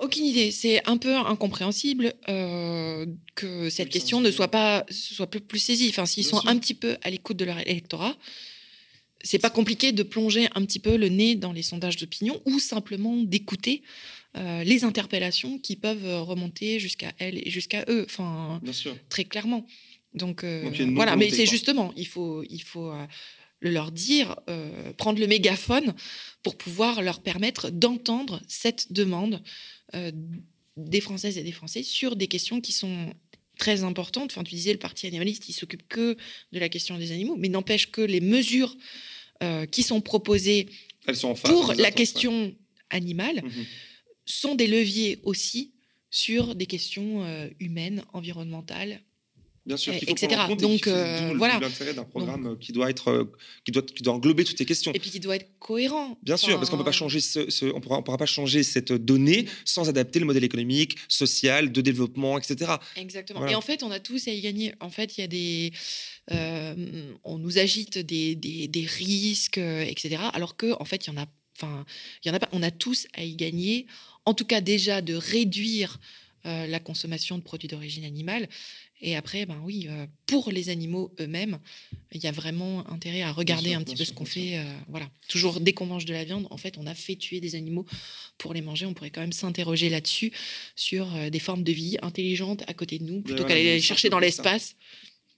[0.00, 0.50] aucune idée.
[0.50, 5.88] C'est un peu incompréhensible que cette question ne soit pas soit plus, plus saisie.
[5.90, 8.16] Enfin, s'ils sont un petit peu à l'écoute de leur électorat,
[9.26, 12.58] c'est pas compliqué de plonger un petit peu le nez dans les sondages d'opinion ou
[12.58, 13.82] simplement d'écouter
[14.36, 18.60] euh, les interpellations qui peuvent remonter jusqu'à elles et jusqu'à eux, enfin
[19.08, 19.66] très clairement.
[20.14, 23.06] Donc, euh, voilà, mais c'est justement, il faut, il faut euh,
[23.60, 24.36] leur dire,
[24.96, 25.94] prendre le mégaphone
[26.42, 29.42] pour pouvoir leur permettre d'entendre cette demande
[30.76, 33.10] des Françaises et des Français sur des questions qui sont
[33.58, 34.30] très importantes.
[34.32, 36.16] Enfin, tu disais, le parti animaliste, il s'occupe que
[36.52, 38.76] de la question des animaux, mais n'empêche que les mesures
[39.42, 40.68] euh, qui sont proposées
[41.44, 42.54] pour la question
[42.90, 43.64] animale mhm.
[44.24, 45.72] sont des leviers aussi
[46.10, 49.00] sur des questions euh, humaines, environnementales,
[49.66, 50.42] Bien sûr, etc.
[50.58, 51.58] Donc euh, voilà.
[51.58, 53.28] L'intérêt d'un programme qui doit être,
[53.64, 54.92] qui doit, qui doit englober toutes ces questions.
[54.92, 56.16] Et puis qui doit être cohérent.
[56.22, 58.92] Bien sûr, parce qu'on peut pas changer, ce, on pourra, on pourra pas changer cette
[58.92, 62.74] donnée sans adapter le modèle économique, social, de développement, etc.
[62.94, 63.44] Exactement.
[63.48, 64.72] Et en fait, on a tous à y gagner.
[64.78, 65.72] En fait, il y a des,
[66.30, 70.22] euh, on nous agite des, des, des risques, euh, etc.
[70.32, 71.84] Alors que, en fait, il y en a, enfin,
[72.24, 72.48] il y en a pas.
[72.52, 73.86] On a tous à y gagner.
[74.26, 75.98] En tout cas, déjà de réduire
[76.44, 78.48] la consommation de produits d'origine animale
[79.02, 81.58] et après, ben oui, euh, pour les animaux eux-mêmes,
[82.12, 84.58] il y a vraiment intérêt à regarder un petit peu ce qu'on fait.
[84.58, 87.40] Euh, voilà, toujours dès qu'on mange de la viande, en fait, on a fait tuer
[87.40, 87.84] des animaux
[88.38, 88.86] pour les manger.
[88.86, 90.32] On pourrait quand même s'interroger là-dessus
[90.76, 94.08] sur euh, des formes de vie intelligentes à côté de nous, plutôt qu'aller les chercher
[94.08, 94.76] dans l'espace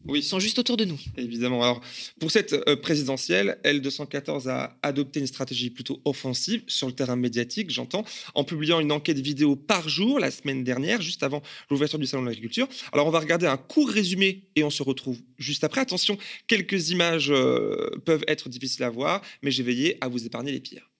[0.07, 0.23] oui.
[0.23, 0.99] sont juste autour de nous.
[1.17, 1.63] Évidemment.
[1.63, 1.81] Alors,
[2.21, 7.71] pour cette euh, présidentielle, L214 a adopté une stratégie plutôt offensive sur le terrain médiatique,
[7.71, 12.07] j'entends, en publiant une enquête vidéo par jour la semaine dernière, juste avant l'ouverture du
[12.07, 12.69] Salon de l'agriculture.
[12.93, 15.81] Alors, on va regarder un court résumé et on se retrouve juste après.
[15.81, 20.53] Attention, quelques images euh, peuvent être difficiles à voir, mais j'ai veillé à vous épargner
[20.53, 20.91] les pires.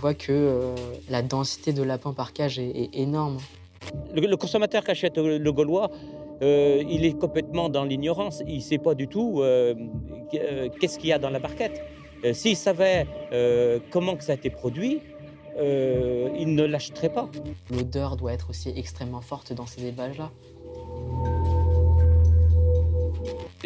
[0.00, 0.74] Voit que euh,
[1.08, 3.38] la densité de lapins par cage est, énorme.
[4.14, 5.90] Le, consommateur qui achète le Gaulois,
[6.42, 8.42] euh, il est complètement dans l'ignorance.
[8.46, 9.74] Il ne sait pas du tout euh,
[10.80, 11.82] qu'est-ce qu'il y a dans la barquette.
[12.32, 13.06] S'il savait
[13.90, 15.00] comment que ça a été produit,
[15.58, 17.30] il ne l'achèterait pas.
[17.70, 20.30] L'odeur doit être aussi extrêmement forte dans ces élevages-là.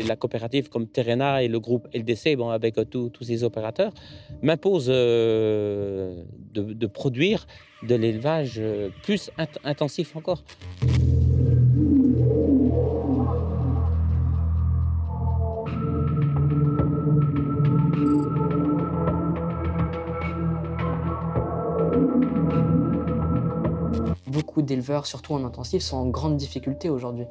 [0.02, 3.92] La coopérative comme Terena et le groupe LDC, bon, avec euh, tous ces opérateurs,
[4.42, 6.22] m'imposent euh,
[6.52, 7.46] de, produire
[7.82, 9.30] de l'élevage euh, plus
[9.64, 10.42] intensif encore.
[24.44, 27.24] Beaucoup d'éleveurs, surtout en intensif, sont en grande difficulté aujourd'hui.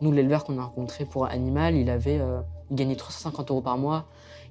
[0.00, 2.40] Nous, l'éleveur qu'on a rencontré pour Animal, il avait euh,
[2.70, 4.06] gagné 350 euros par mois,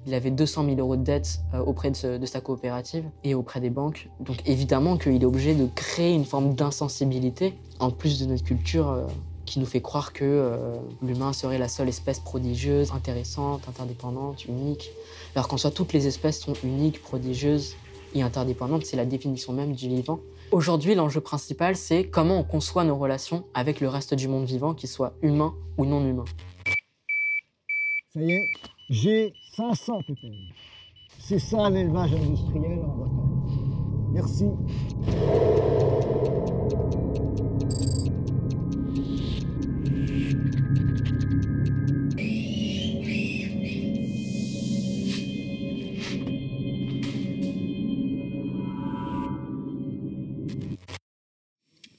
[0.06, 3.70] il avait 200 000 euros de dettes euh, auprès de, sa coopérative et auprès des
[3.70, 4.10] banques.
[4.20, 8.90] Donc évidemment qu'il est obligé de créer une forme d'insensibilité, en plus de notre culture
[8.90, 9.06] euh,
[9.46, 14.90] qui nous fait croire que l'humain serait la seule espèce prodigieuse, intéressante, interdépendante, unique.
[15.34, 17.74] Alors qu'en soit toutes les espèces sont uniques, prodigieuses
[18.14, 20.20] et interdépendantes, c'est la définition même du vivant.
[20.52, 24.74] Aujourd'hui, l'enjeu principal, c'est comment on conçoit nos relations avec le reste du monde vivant,
[24.74, 26.24] qu'il soit humain ou non humain.
[28.12, 28.50] Ça y est,
[28.88, 30.34] j'ai 500 ppm.
[31.20, 33.30] C'est ça l'élevage industriel en Bretagne.
[34.12, 34.46] Merci.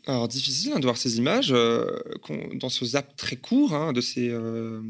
[0.07, 1.99] Alors difficile hein, de voir ces images euh,
[2.55, 4.81] dans ce zap très court hein, de ces euh,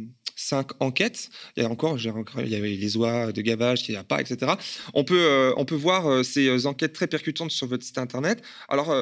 [0.52, 1.30] cinq enquêtes.
[1.56, 4.20] Il y a encore, il y avait les oies de gavage qu'il n'y a pas,
[4.20, 4.52] etc.
[4.94, 7.98] On peut, euh, on peut voir euh, ces euh, enquêtes très percutantes sur votre site
[7.98, 8.42] internet.
[8.68, 8.94] Alors,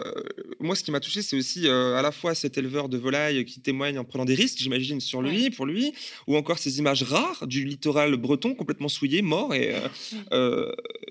[0.59, 3.61] moi, ce qui m'a touché, c'est aussi à la fois cet éleveur de volailles qui
[3.61, 5.93] témoigne en prenant des risques, j'imagine, sur lui, pour lui,
[6.27, 9.73] ou encore ces images rares du littoral breton complètement souillé, mort, et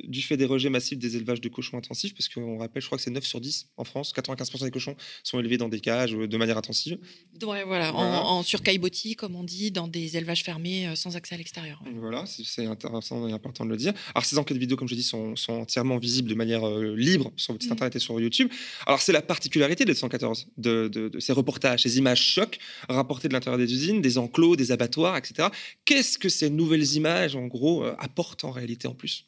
[0.05, 2.99] du fait des rejets massifs des élevages de cochons intensifs, parce qu'on rappelle, je crois
[2.99, 6.12] que c'est 9 sur 10 en France, 95% des cochons sont élevés dans des cages
[6.12, 6.99] de manière intensive.
[7.43, 11.35] Ouais, voilà, En, sur caillebotis, comme on dit, dans des élevage fermé euh, sans accès
[11.35, 11.83] à l'extérieur.
[11.97, 13.93] Voilà, c'est intéressant et important de le dire.
[14.14, 17.33] Alors, ces enquêtes vidéo, comme je dis, sont, sont entièrement visibles de manière euh, libre
[17.37, 17.74] sur votre site mm.
[17.74, 18.49] internet et sur YouTube.
[18.87, 22.59] Alors, c'est la particularité des 114, de, de, ces reportages, ces images chocs
[22.89, 25.49] rapportées de l'intérieur des usines, des enclos, des abattoirs, etc.
[25.85, 29.26] Qu'est-ce que ces nouvelles images, en gros, euh, apportent en réalité en plus?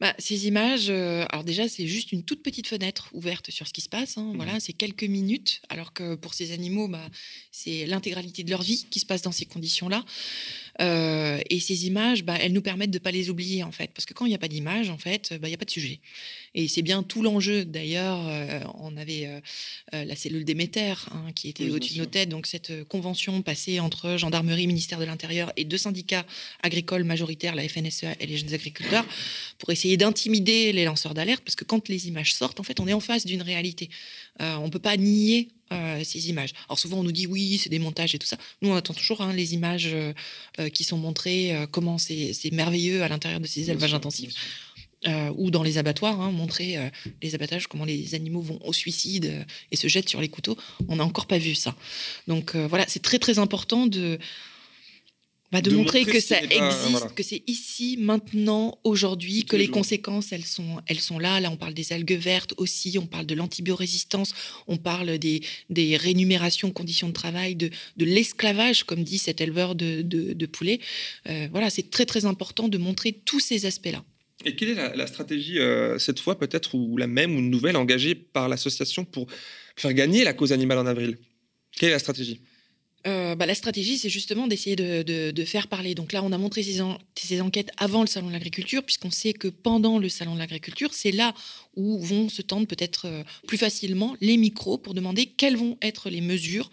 [0.00, 3.80] Bah, ces images, alors déjà, c'est juste une toute petite fenêtre ouverte sur ce qui
[3.80, 4.18] se passe.
[4.18, 4.60] Hein, Voilà, mmh.
[4.60, 7.08] c'est quelques minutes, alors que pour ces animaux, bah,
[7.50, 10.04] c'est l'intégralité de leur vie qui se passe dans ces conditions-là.
[10.80, 13.90] Euh, et ces images, bah, elles nous permettent de ne pas les oublier, en fait.
[13.94, 15.64] Parce que quand il n'y a pas d'image, en fait, bah, il n'y a pas
[15.64, 16.00] de sujet.
[16.54, 17.64] Et c'est bien tout l'enjeu.
[17.64, 22.28] D'ailleurs, euh, on avait euh, la cellule Déméter hein, qui était au-dessus de nos têtes.
[22.28, 26.24] Donc, cette convention passée entre gendarmerie, ministère de l'Intérieur et deux syndicats
[26.62, 29.04] agricoles majoritaires, la FNSEA et les jeunes agriculteurs,
[29.58, 31.42] pour essayer d'intimider les lanceurs d'alerte.
[31.44, 33.90] Parce que quand les images sortent, en fait, on est en face d'une réalité.
[34.38, 36.50] on ne peut pas nier euh, ces images.
[36.68, 38.36] Alors souvent on nous dit oui, c'est des montages et tout ça.
[38.60, 40.12] Nous on attend toujours hein, les images euh,
[40.58, 44.34] euh, qui sont montrées, comment c'est merveilleux à l'intérieur de ces élevages intensifs.
[45.36, 46.76] ou dans les abattoirs, hein, montrer
[47.22, 50.58] les abattages, comment les animaux vont au suicide et se jettent sur les couteaux.
[50.88, 51.74] On n'a encore pas vu ça.
[52.26, 54.18] Donc voilà, c'est très très important de,
[55.52, 60.44] bah, de, montrer, que ça existe, que c'est ici, maintenant, aujourd'hui, que les conséquences, elles
[60.44, 61.40] sont, elles sont là.
[61.40, 64.32] Là, on parle des algues vertes aussi, on parle de l'antibiorésistance,
[64.68, 69.74] on parle des, des rémunérations, conditions de travail, de, de l'esclavage, comme dit cet éleveur
[69.74, 70.78] de, de, poulet.
[71.28, 74.04] Euh, voilà, c'est très, très important de montrer tous ces aspects-là.
[74.44, 77.76] Et quelle est la, stratégie, euh, cette fois peut-être, ou la même, ou une nouvelle,
[77.76, 79.26] engagée par l'association pour
[79.74, 81.18] faire gagner la cause animale en avril?
[81.76, 82.40] Quelle est la stratégie?
[83.06, 85.94] Euh, bah, la stratégie, c'est justement d'essayer de, faire parler.
[85.94, 89.48] Donc là, on a montré ces, enquêtes avant le Salon de l'agriculture, puisqu'on sait que
[89.48, 91.34] pendant le Salon de l'agriculture, c'est là
[91.76, 96.10] où vont se tendre peut-être euh, plus facilement les micros pour demander quelles vont être
[96.10, 96.70] les mesures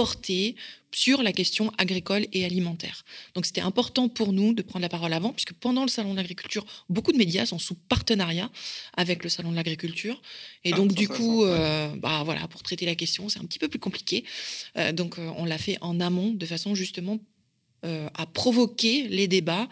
[0.00, 0.56] portée
[0.92, 3.04] sur la question agricole et alimentaire.
[3.34, 6.16] Donc c'était important pour nous de prendre la parole avant, puisque pendant le Salon de
[6.16, 8.50] l'agriculture, beaucoup de médias sont sous partenariat
[8.96, 10.22] avec le Salon de l'agriculture.
[10.64, 13.58] Et ah, donc du coup, euh, bah, voilà, pour traiter la question, c'est un petit
[13.58, 14.24] peu plus compliqué.
[14.78, 17.18] Euh, donc euh, on l'a fait en amont, de façon justement
[17.86, 19.66] euh, à provoquer les débats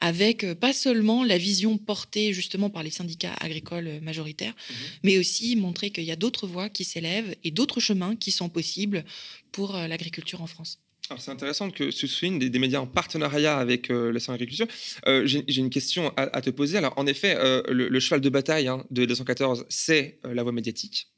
[0.00, 4.76] avec euh, pas seulement la vision portée justement par les syndicats agricoles majoritaires, mhm.
[5.02, 8.48] mais aussi montrer qu'il y a d'autres voies qui s'élèvent et d'autres chemins qui sont
[8.48, 9.04] possibles
[9.52, 10.78] pour euh, l'agriculture en France.
[11.10, 14.68] Alors c'est intéressant que ce soit des, des, médias en partenariat avec le salon d'agriculture.
[15.24, 16.78] J'ai une question à, te poser.
[16.78, 17.36] Alors en effet,
[17.68, 21.08] le, cheval de bataille hein, de 214, c'est la voie médiatique.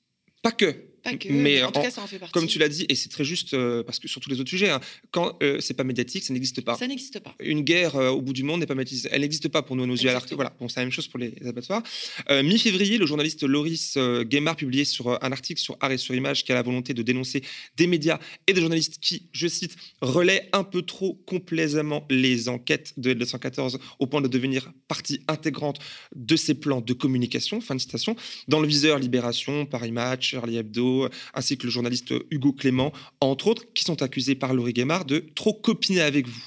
[0.43, 0.92] Pas que,
[1.31, 2.33] mais en tout cas, ça en fait partie.
[2.33, 4.51] Comme tu l'as dit, et c'est très juste euh, parce que sur tous les autres
[4.51, 4.81] sujets, hein,
[5.11, 6.77] quand euh, c'est pas médiatique, ça n'existe pas.
[6.77, 7.35] Ça n'existe pas.
[7.41, 9.09] Une guerre euh, au bout du monde n'est pas médiatique.
[9.11, 11.19] Elle n'existe pas pour nous, nos yeux à Voilà, bon, c'est la même chose pour
[11.19, 11.83] les, abattoirs.
[12.31, 16.55] Mi-février, le journaliste Loris Guémard publiait sur un article sur Arrêt sur Image qui a
[16.55, 17.43] la volonté de dénoncer
[17.77, 22.95] des médias et des journalistes qui, je cite, relaient un peu trop complaisamment les enquêtes
[22.97, 25.79] de 214 au point de devenir partie intégrante
[26.15, 27.61] de ces plans de communication.
[27.61, 28.17] Fin de citation.
[28.49, 30.92] Dans le viseur Libération, Paris Match, Charlie Hebdo
[31.35, 35.25] ainsi que le journaliste Hugo Clément, entre autres, qui sont accusés par Laurie Guémard de
[35.35, 36.45] trop copiner avec vous.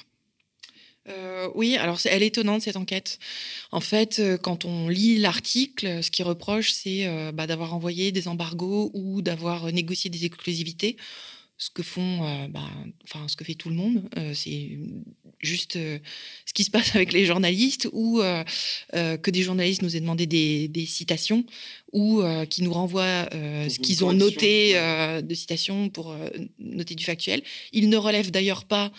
[1.08, 3.20] Euh, oui, alors elle est étonnante cette enquête.
[3.72, 8.12] En fait, euh, quand on lit l'article, ce qui reproche, c'est euh, bah, d'avoir envoyé
[8.12, 10.98] des embargos ou d'avoir négocié des exclusivités
[11.58, 12.70] ce que font, euh, bah,
[13.04, 14.78] enfin ce que fait tout le monde, euh, c'est
[15.40, 16.00] juste euh,
[16.46, 18.22] ce qui se passe avec les journalistes ou
[18.92, 21.46] que des journalistes nous aient demandé des, citations
[21.94, 26.16] ou qui nous renvoient ce qu'ils ont noté de citations pour
[26.60, 27.42] noter du factuel.
[27.72, 28.92] Ils ne relèvent d'ailleurs pas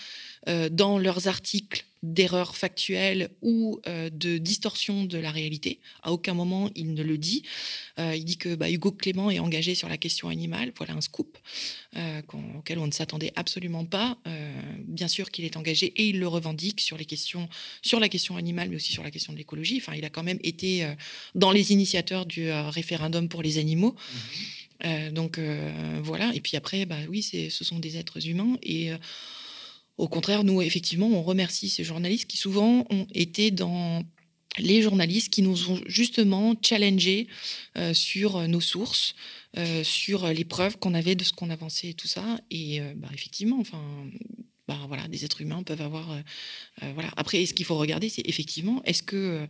[0.70, 1.84] dans leurs articles
[2.14, 5.80] d'erreurs factuelles ou de distorsion de la réalité.
[6.02, 7.42] À aucun moment il ne le dit.
[7.98, 10.72] il dit que bah, Hugo Clément est engagé sur la question animale.
[10.76, 11.38] Voilà un scoop
[12.58, 14.18] auquel on ne s'attendait absolument pas.
[14.86, 17.48] bien sûr qu'il est engagé et il le revendique sur les questions,
[17.82, 19.78] sur la question animale, mais aussi sur la question de l'écologie.
[19.78, 20.86] Enfin, il a quand même été
[21.34, 23.94] dans les initiateurs du référendum pour les animaux.
[23.94, 24.16] Mmh
[24.84, 26.32] euh, donc euh, voilà.
[26.34, 28.98] Et puis après, bah oui, ce sont des êtres humains et euh,
[29.98, 34.02] au contraire, nous effectivement, on remercie ces journalistes qui souvent ont été dans
[34.58, 37.26] les journalistes qui nous ont justement challengés
[37.92, 39.14] sur nos sources,
[39.82, 42.40] sur les preuves qu'on avait de ce qu'on avançait et tout ça.
[42.50, 43.82] Et bah, effectivement, enfin,
[44.68, 46.10] bah, voilà, des êtres humains peuvent avoir.
[46.10, 46.20] Euh,
[46.82, 47.10] euh, voilà.
[47.16, 49.46] Après, ce qu'il faut regarder, c'est effectivement, est-ce que euh,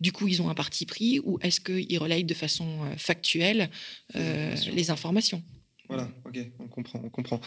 [0.00, 3.70] du coup ils ont un parti pris ou est-ce qu'ils relayent de façon factuelle
[4.14, 5.42] les informations?
[5.88, 7.40] Voilà, ok, on comprend, on comprend.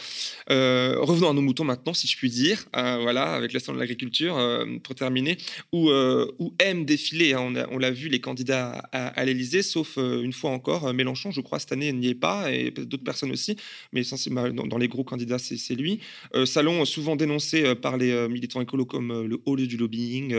[0.50, 2.66] Euh, revenons à nos moutons maintenant, si je puis dire.
[2.76, 5.38] Euh, voilà, avec l'instant de l'agriculture, euh, pour terminer,
[5.72, 7.34] où, où aiment défiler.
[7.34, 11.40] Hein, on l'a vu, les candidats à, à l'Élysée, sauf une fois encore, Mélenchon, je
[11.40, 13.56] crois, cette année, n'y est pas, et d'autres personnes aussi,
[13.92, 16.00] mais dans, dans les gros candidats, c'est lui.
[16.44, 20.34] salon souvent dénoncé par les militants écolos comme le haut lieu du lobbying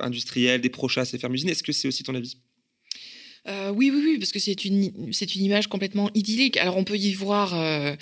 [0.00, 1.48] industriel, des prochasses et fermes usines.
[1.48, 2.36] Est-ce que c'est aussi ton avis?
[3.48, 6.56] Euh, oui, oui, oui, parce que c'est une, c'est une image complètement idyllique.
[6.56, 7.94] Alors on peut y voir euh,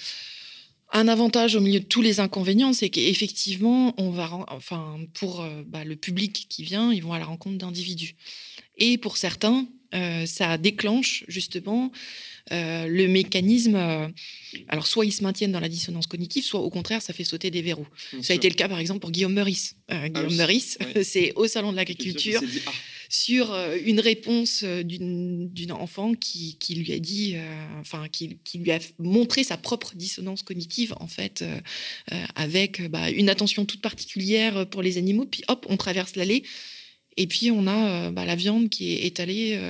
[0.92, 5.62] un avantage au milieu de tous les inconvénients, c'est qu'effectivement, on va, enfin, pour euh,
[5.66, 8.16] bah, le public qui vient, ils vont à la rencontre d'individus.
[8.76, 9.66] Et pour certains,
[10.26, 11.90] ça déclenche justement
[12.50, 13.76] le mécanisme.
[14.68, 17.50] alors, soit ils se maintiennent dans la dissonance cognitive, soit au contraire, ça fait sauter
[17.50, 17.86] des verrous.
[18.22, 19.76] ça a été le cas, par exemple, pour Guillaume Meurice.
[19.88, 22.40] Ah Guillaume Meurice, c'est au Salon de l'Agriculture
[23.08, 28.38] sur euh, une réponse euh, d'une enfant qui, qui, lui a dit, euh, enfin, qui,
[28.44, 31.44] qui, lui a montré sa propre dissonance cognitive, en fait,
[32.34, 35.26] avec bah, une attention toute particulière pour les animaux.
[35.26, 36.42] Puis hop, on traverse l'allée.
[37.18, 39.60] Et puis, on a bah, la viande qui est étalée,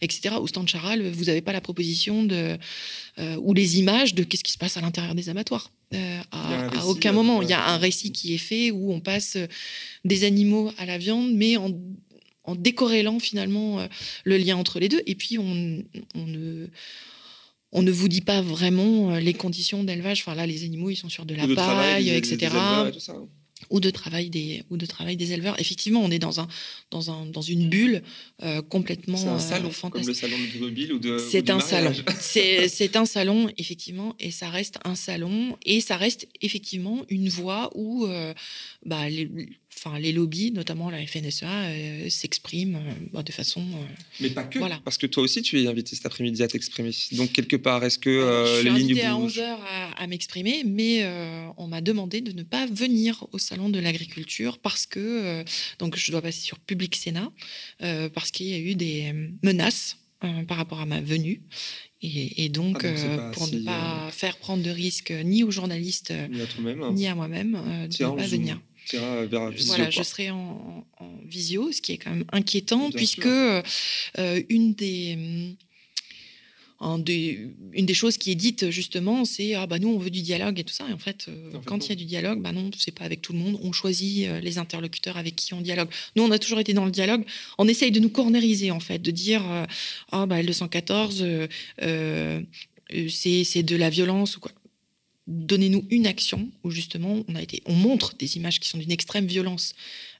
[0.00, 0.36] etc.
[0.40, 2.56] Au stand Charal, vous n'avez pas la proposition de,
[3.38, 5.70] ou les images de qu'est-ce qui se passe à l'intérieur des abattoirs.
[6.30, 7.42] à, à, aucun moment.
[7.42, 9.36] Il y a un récit qui est fait où on passe
[10.04, 11.72] des animaux à la viande, mais en,
[12.44, 13.86] en décorrélant finalement euh,
[14.24, 15.02] le lien entre les deux.
[15.06, 16.66] Et puis, on, ne,
[17.72, 20.20] on ne vous dit pas vraiment euh, les conditions d'élevage.
[20.20, 22.50] Enfin, là, les animaux, ils sont sur de la paille, etc
[23.72, 25.58] ou de travail des ou de travail des éleveurs.
[25.58, 26.46] Effectivement, on est dans un
[26.90, 28.02] dans un dans une bulle
[28.42, 31.18] euh, complètement C'est un salon, euh, comme le salon mobile ou de.
[31.18, 31.92] C'est un salon.
[32.20, 37.70] C'est un salon effectivement, et ça reste un salon et ça reste effectivement une voie
[37.74, 38.34] où euh,
[38.84, 39.28] bah, les,
[39.76, 42.80] enfin les lobbies, notamment la FNSEA, s'expriment
[43.12, 43.64] bah, de façon.
[44.20, 44.58] Mais pas que.
[44.58, 44.80] Voilà.
[44.84, 46.90] Parce que toi aussi, tu es invité cet après-midi à t'exprimer.
[47.12, 51.04] Donc quelque part, est-ce que les lignes bougent à 11 h à, à m'exprimer, mais
[51.56, 55.44] on m'a demandé de ne pas venir au salon de l'agriculture parce que, euh,
[55.78, 57.30] donc je dois passer sur Public Sénat,
[57.82, 59.12] euh, parce qu'il y a eu des
[59.42, 61.42] menaces euh, par rapport à ma venue.
[62.04, 66.12] Et, donc, ah, pour ne pas faire prendre de risques ni aux journalistes,
[66.92, 68.60] ni à, moi-même, de ne pas venir.
[68.94, 70.84] Voilà, je serai en,
[71.24, 73.28] visio, ce qui est quand même inquiétant, puisque
[74.48, 75.56] une des
[77.72, 80.58] une des choses qui est dite justement, c'est ah bah nous on veut du dialogue
[80.58, 80.84] et tout ça.
[80.88, 83.22] Et en fait, euh, quand il y a du dialogue, bah non, c'est pas avec
[83.22, 83.58] tout le monde.
[83.62, 85.88] On choisit euh, les interlocuteurs avec qui on dialogue.
[86.16, 87.24] Nous, on a toujours été dans le dialogue.
[87.58, 89.64] On essaye de nous corneriser en fait, de dire euh,
[90.10, 91.24] ah bah le 114,
[93.08, 94.52] c'est de la violence ou quoi.
[95.26, 98.90] Donnez-nous une action où justement on a été, on montre des images qui sont d'une
[98.90, 99.74] extrême violence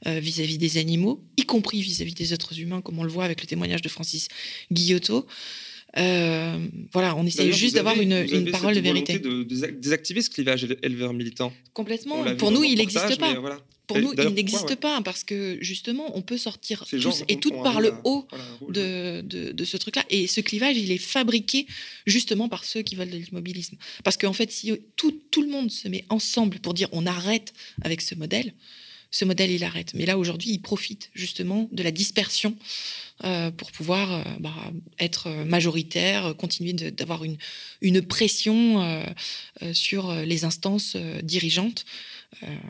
[0.06, 3.46] vis-à-vis des animaux, y compris vis-à-vis des êtres humains, comme on le voit avec le
[3.46, 4.28] témoignage de Francis
[4.70, 5.26] Guillotot.
[5.98, 6.58] Euh,
[6.92, 9.18] voilà, on essaye juste d'avoir une, une parole de vérité.
[9.18, 11.52] de désactiver ce clivage éleveur militant.
[11.74, 12.24] Complètement.
[12.36, 13.34] Pour nous, il n'existe pas.
[13.92, 17.80] Pour nous, il n'existe pas parce que justement, on peut sortir tous et toutes par
[17.80, 18.26] le haut
[18.68, 20.04] de, de, de, ce truc-là.
[20.10, 21.66] Et ce clivage, il est fabriqué
[22.06, 23.76] justement par ceux qui veulent de l'immobilisme.
[24.04, 27.52] Parce qu'en fait, si tout, tout le monde se met ensemble pour dire on arrête
[27.82, 28.52] avec ce modèle,
[29.12, 29.92] ce modèle, il arrête.
[29.94, 32.56] Mais là, aujourd'hui, il profite justement de la dispersion
[33.24, 34.54] euh, pour pouvoir euh, bah,
[34.98, 37.36] être majoritaire, continuer d'avoir une,
[37.82, 39.04] une pression euh,
[39.74, 41.84] sur les instances dirigeantes,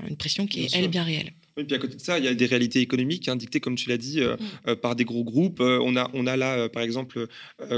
[0.08, 1.32] une pression qui est, elle, bien réelle.
[1.57, 3.74] Oui, puis à côté de ça, il y a des réalités économiques hein, dictées, comme
[3.74, 4.68] tu l'as dit, euh, mm.
[4.68, 5.61] euh, par des gros groupes.
[5.61, 7.26] Euh, on, a, on a là, par exemple,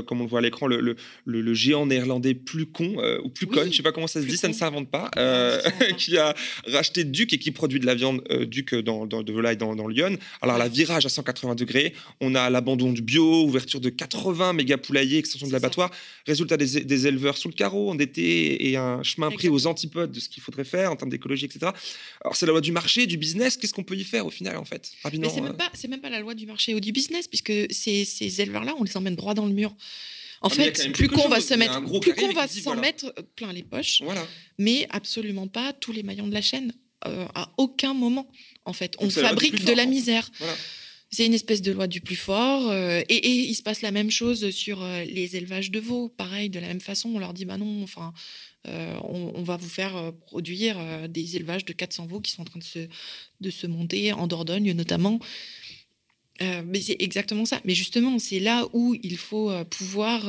[0.07, 3.47] comme on le voit à l'écran, le, le, le, géant néerlandais plus con, ou plus
[3.47, 5.11] con, je ne sais pas comment ça se dit, ça ne s'invente pas,
[5.99, 6.35] qui a
[6.66, 9.89] racheté Duc et qui produit de la viande Duc dans, dans, de volaille dans, dans
[9.89, 10.16] Lyon.
[10.41, 14.79] Alors, la virage à 180 degrés, on a l'abandon du bio, ouverture de 80 méga
[14.79, 15.91] poulaillers, extension de l'abattoir,
[16.27, 20.20] résultat des, des, éleveurs sous le carreau, endettés et un chemin pris aux antipodes de
[20.20, 21.72] ce qu'il faudrait faire en termes d'écologie, etc.
[22.22, 24.59] Alors, c'est la loi du marché, du business qu'est-ce qu'on peut y faire au final,
[24.59, 27.27] en fait Mais c'est même, pas, même pas la loi du marché ou du business,
[27.27, 29.75] puisque ces, ces éleveurs-là, on les emmène droit dans le mur.
[30.43, 33.62] En ah, fait, plus qu'on va se mettre, plus qu'on va s'en mettre plein les
[33.62, 34.27] poches, voilà.
[34.59, 36.75] mais absolument pas tous les maillons de la chaîne.
[37.07, 38.31] Euh, à aucun moment,
[38.67, 40.31] en fait, on fabrique de la misère.
[41.15, 42.69] C'est une espèce de loi du plus fort.
[42.71, 46.09] Euh, et, il se passe la même chose sur euh, les élevages de veaux.
[46.09, 48.12] Pareil, de la même façon, on leur dit bah non, enfin,
[48.66, 50.77] on, va vous faire produire
[51.09, 52.89] des élevages de 400 veaux qui sont en train de se,
[53.41, 55.20] de se monter en Dordogne notamment.
[56.41, 57.61] mais c'est exactement ça.
[57.65, 60.23] Mais justement, c'est là où il faut pouvoir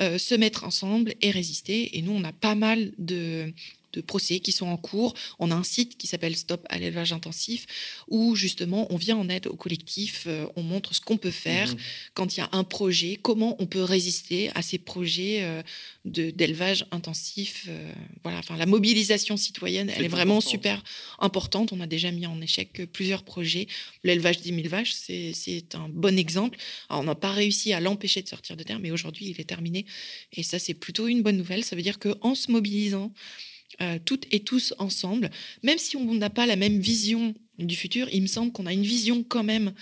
[0.00, 1.98] se mettre ensemble et résister.
[1.98, 3.52] Et nous, on a pas mal de,
[3.94, 5.14] de procès qui sont en cours.
[5.38, 7.66] On a un site qui s'appelle Stop à l'élevage intensif
[8.08, 11.70] où justement on vient en aide au collectif, euh, on montre ce qu'on peut faire
[11.70, 11.78] mhm.
[12.14, 15.62] quand il y a un projet, comment on peut résister à ces projets euh,
[16.04, 17.66] d'élevage intensif.
[17.68, 17.92] Euh,
[18.22, 20.82] voilà, enfin la mobilisation citoyenne, elle est vraiment super
[21.18, 21.72] importante.
[21.72, 23.66] On a déjà mis en échec plusieurs projets.
[24.02, 26.58] L'élevage des mille vaches, c'est un bon exemple.
[26.90, 29.86] on n'a pas réussi à l'empêcher de sortir de terre, mais aujourd'hui il est terminé.
[30.32, 31.64] Et ça, c'est plutôt une bonne nouvelle.
[31.64, 33.12] Ça veut dire qu'en se mobilisant,
[33.80, 35.30] euh, toutes et tous ensemble,
[35.62, 38.72] même si on n'a pas la même vision du futur, il me semble qu'on a
[38.72, 39.72] une vision quand même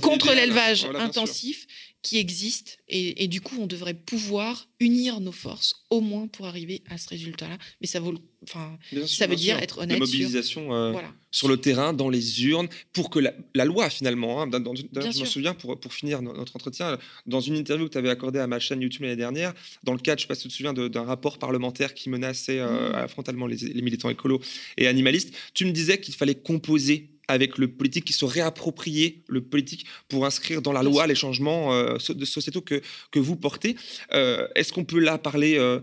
[0.00, 1.66] contre l'élevage intensif
[2.04, 6.82] qui existe et, du coup on devrait pouvoir unir nos forces au moins pour arriver
[6.90, 7.56] à ce résultat-là.
[7.80, 9.98] Mais ça vaut, enfin, ça veut dire être honnête.
[9.98, 10.92] La mobilisation sur, euh,
[11.30, 14.42] sur le terrain, dans les urnes, pour que la, loi finalement.
[14.42, 17.98] Hein, dans, je me souviens pour, pour finir notre entretien, dans une interview que tu
[17.98, 20.34] avais accordée à ma chaîne YouTube l'année dernière, dans le cadre, je ne sais pas
[20.34, 23.08] si tu te souviens, d'un rapport parlementaire qui menaçait euh, mmh.
[23.08, 24.40] frontalement les, les militants écolos
[24.76, 29.42] et animalistes, tu me disais qu'il fallait composer avec le politique, qui se réapproprier le
[29.42, 32.80] politique pour inscrire dans la loi les changements euh, de sociétaux que,
[33.10, 33.76] que vous portez.
[34.12, 35.80] Euh, est-ce qu'on peut là parler, euh,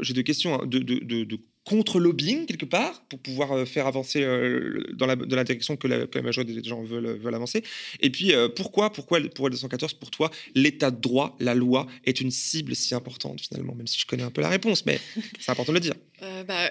[0.00, 4.22] j'ai deux questions, hein, de, de, de contre-lobbying quelque part pour pouvoir euh, faire avancer
[4.22, 7.62] euh, dans la, de la direction que la, majorité des gens veulent, veulent avancer.
[8.00, 12.20] Et puis euh, pourquoi, pourquoi pour L214, pour toi, l'état de droit, la loi est
[12.20, 15.00] une cible si importante finalement, même si je connais un peu la réponse, mais
[15.38, 15.94] c'est important de le dire.
[16.46, 16.70] Bah,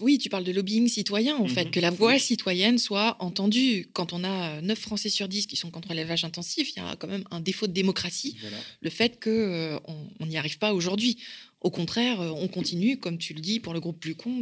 [0.00, 1.70] oui, tu parles de lobbying citoyen, en fait, mhm.
[1.70, 3.90] que la voix citoyenne soit entendue.
[3.92, 6.96] Quand on a 9 Français sur 10 qui sont contre l'élevage intensif, il y a
[6.96, 8.38] quand même un défaut de démocratie,
[8.80, 9.82] le fait qu'on
[10.18, 11.18] on n'y arrive pas aujourd'hui.
[11.66, 14.40] Au contraire, euh, on continue, comme tu le dis, pour le groupe plus con,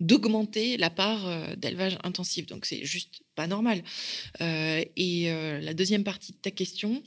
[0.00, 2.44] d'augmenter de, la part euh, d'élevage intensif.
[2.44, 3.82] Donc c'est juste pas normal.
[4.42, 5.30] Euh, et
[5.62, 7.02] la deuxième partie de ta question,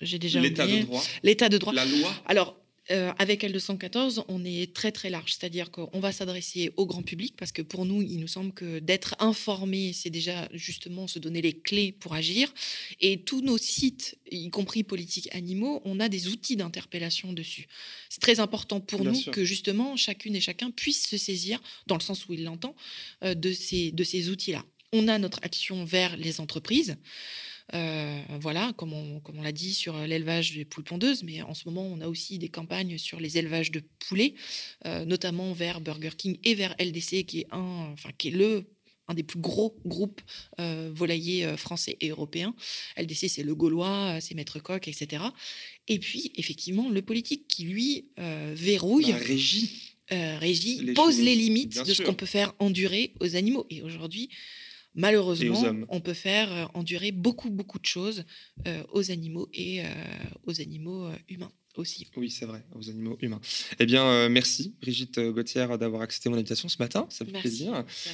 [0.00, 1.04] j'ai déjà L'état de droit.
[1.22, 1.72] L'état de droit.
[1.74, 2.12] La loi.
[2.26, 2.56] Alors,
[2.90, 7.34] euh, avec L214, on est très très large, c'est-à-dire qu'on va s'adresser au grand public
[7.36, 11.42] parce que pour nous, il nous semble que d'être informé, c'est déjà justement se donner
[11.42, 12.52] les clés pour agir.
[13.00, 17.66] Et tous nos sites, y compris politiques animaux, on a des outils d'interpellation dessus.
[18.08, 22.02] C'est très important pour nous que justement chacune et chacun puisse se saisir, dans le
[22.02, 22.76] sens où il l'entend,
[23.24, 24.64] euh, de ces, de ces outils-là.
[24.92, 26.96] On a notre action vers les entreprises.
[27.74, 31.54] Euh, voilà, comme on, comme on l'a dit sur l'élevage des poules pondeuses, mais en
[31.54, 34.34] ce moment, on a aussi des campagnes sur les élevages de poulets,
[34.86, 38.64] euh, notamment vers Burger King et vers LDC, qui est un, enfin, qui est le
[39.08, 40.20] un des plus gros groupes
[40.58, 42.56] euh, volaillers français et européens.
[42.96, 45.22] LDC, c'est le Gaulois, c'est Maître Coq, etc.
[45.86, 49.12] Et puis, effectivement, le politique qui, lui, verrouille.
[49.12, 49.94] La régie.
[50.10, 53.64] régie, pose les limites de ce qu'on peut faire endurer aux animaux.
[53.70, 54.28] Et aujourd'hui,
[54.96, 58.24] malheureusement, on peut faire euh, endurer beaucoup, beaucoup de choses
[58.66, 59.86] euh, aux animaux et euh,
[60.46, 62.08] aux animaux humains aussi.
[62.16, 63.40] Oui, c'est vrai, aux animaux humains.
[63.78, 67.06] Eh bien, merci Brigitte Gauthier d'avoir accepté mon invitation ce matin.
[67.10, 67.72] Ça fait plaisir.
[67.72, 68.08] Merci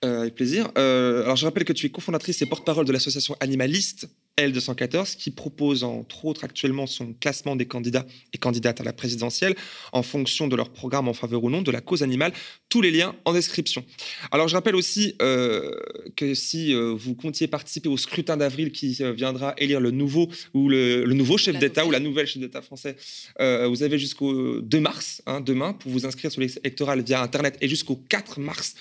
[0.00, 0.72] avec plaisir.
[0.74, 5.84] alors, je rappelle que tu es cofondatrice et porte-parole de l'association animaliste L214 qui propose
[5.84, 9.54] entre autres actuellement son classement des candidats et candidates à la présidentielle
[9.92, 12.32] en fonction de leur programme en faveur ou non de la cause animale.
[12.68, 13.84] Tous les liens en description.
[14.30, 15.70] Alors je rappelle aussi euh,
[16.16, 20.28] que si euh, vous comptiez participer au scrutin d'avril qui euh, viendra élire le nouveau
[20.54, 22.96] ou le, nouveau chef d'État ou la nouvelle chef d'État français,
[23.38, 27.68] vous avez jusqu'au 2 mars, hein, demain, pour vous inscrire sur l'électoral via Internet et
[27.68, 28.74] jusqu'au 4 mars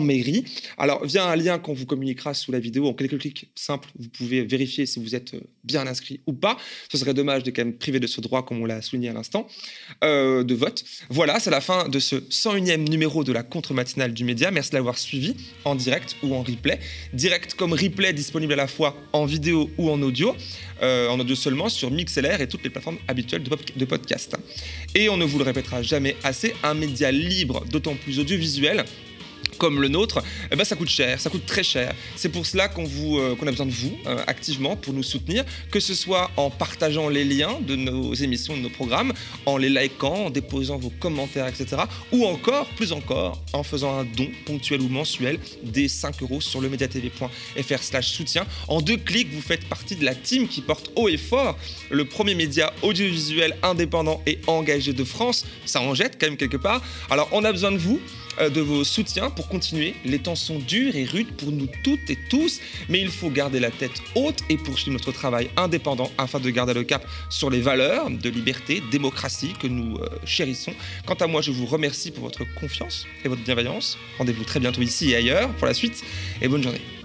[0.00, 0.44] mairie.
[0.76, 4.08] Alors, via un lien qu'on vous communiquera sous la vidéo, en quelques clics simples, vous
[4.08, 6.56] pouvez vérifier si vous êtes euh, bien inscrit ou pas.
[6.90, 9.12] Ce serait dommage de quand même priver de ce droit, comme on l'a souligné à
[9.12, 9.48] l'instant,
[10.04, 10.84] euh, de vote.
[11.08, 14.50] Voilà, c'est la fin de ce 101e numéro de la contre-matinale du média.
[14.50, 15.34] Merci d'avoir suivi
[15.64, 16.78] en direct ou en replay.
[17.12, 20.34] Direct comme replay disponible à la fois en vidéo ou en audio.
[20.82, 24.36] Euh, en audio seulement sur MixLR et toutes les plateformes habituelles de, de podcast.
[24.94, 28.84] Et on ne vous le répétera jamais assez, un média libre, d'autant plus audiovisuel,
[29.58, 31.94] comme le nôtre, eh ben ça coûte cher, ça coûte très cher.
[32.16, 35.80] C'est pour cela qu'on euh, a besoin de vous euh, activement pour nous soutenir, que
[35.80, 39.12] ce soit en partageant les liens de nos émissions, de nos programmes,
[39.46, 41.82] en les likant, en déposant vos commentaires, etc.
[42.12, 46.60] Ou encore, plus encore, en faisant un don ponctuel ou mensuel des 5 euros sur
[46.60, 48.46] le mediatv.fr slash soutien.
[48.68, 51.58] En deux clics, vous faites partie de la team qui porte haut et fort
[51.90, 55.44] le premier média audiovisuel indépendant et engagé de France.
[55.66, 56.82] Ça en jette quand même quelque part.
[57.10, 58.00] Alors on a besoin de vous.
[58.40, 59.94] Euh, de vos soutiens pour continuer.
[60.04, 63.60] Les temps sont durs et rudes pour nous toutes et tous, mais il faut garder
[63.60, 67.60] la tête haute et poursuivre notre travail indépendant afin de garder le cap sur les
[67.60, 70.74] valeurs de liberté, démocratie que nous euh, chérissons.
[71.06, 73.98] Quant à moi, je vous remercie pour votre confiance et votre bienveillance.
[74.18, 76.02] Rendez-vous très bientôt ici et ailleurs pour la suite
[76.40, 76.97] et bonne journée.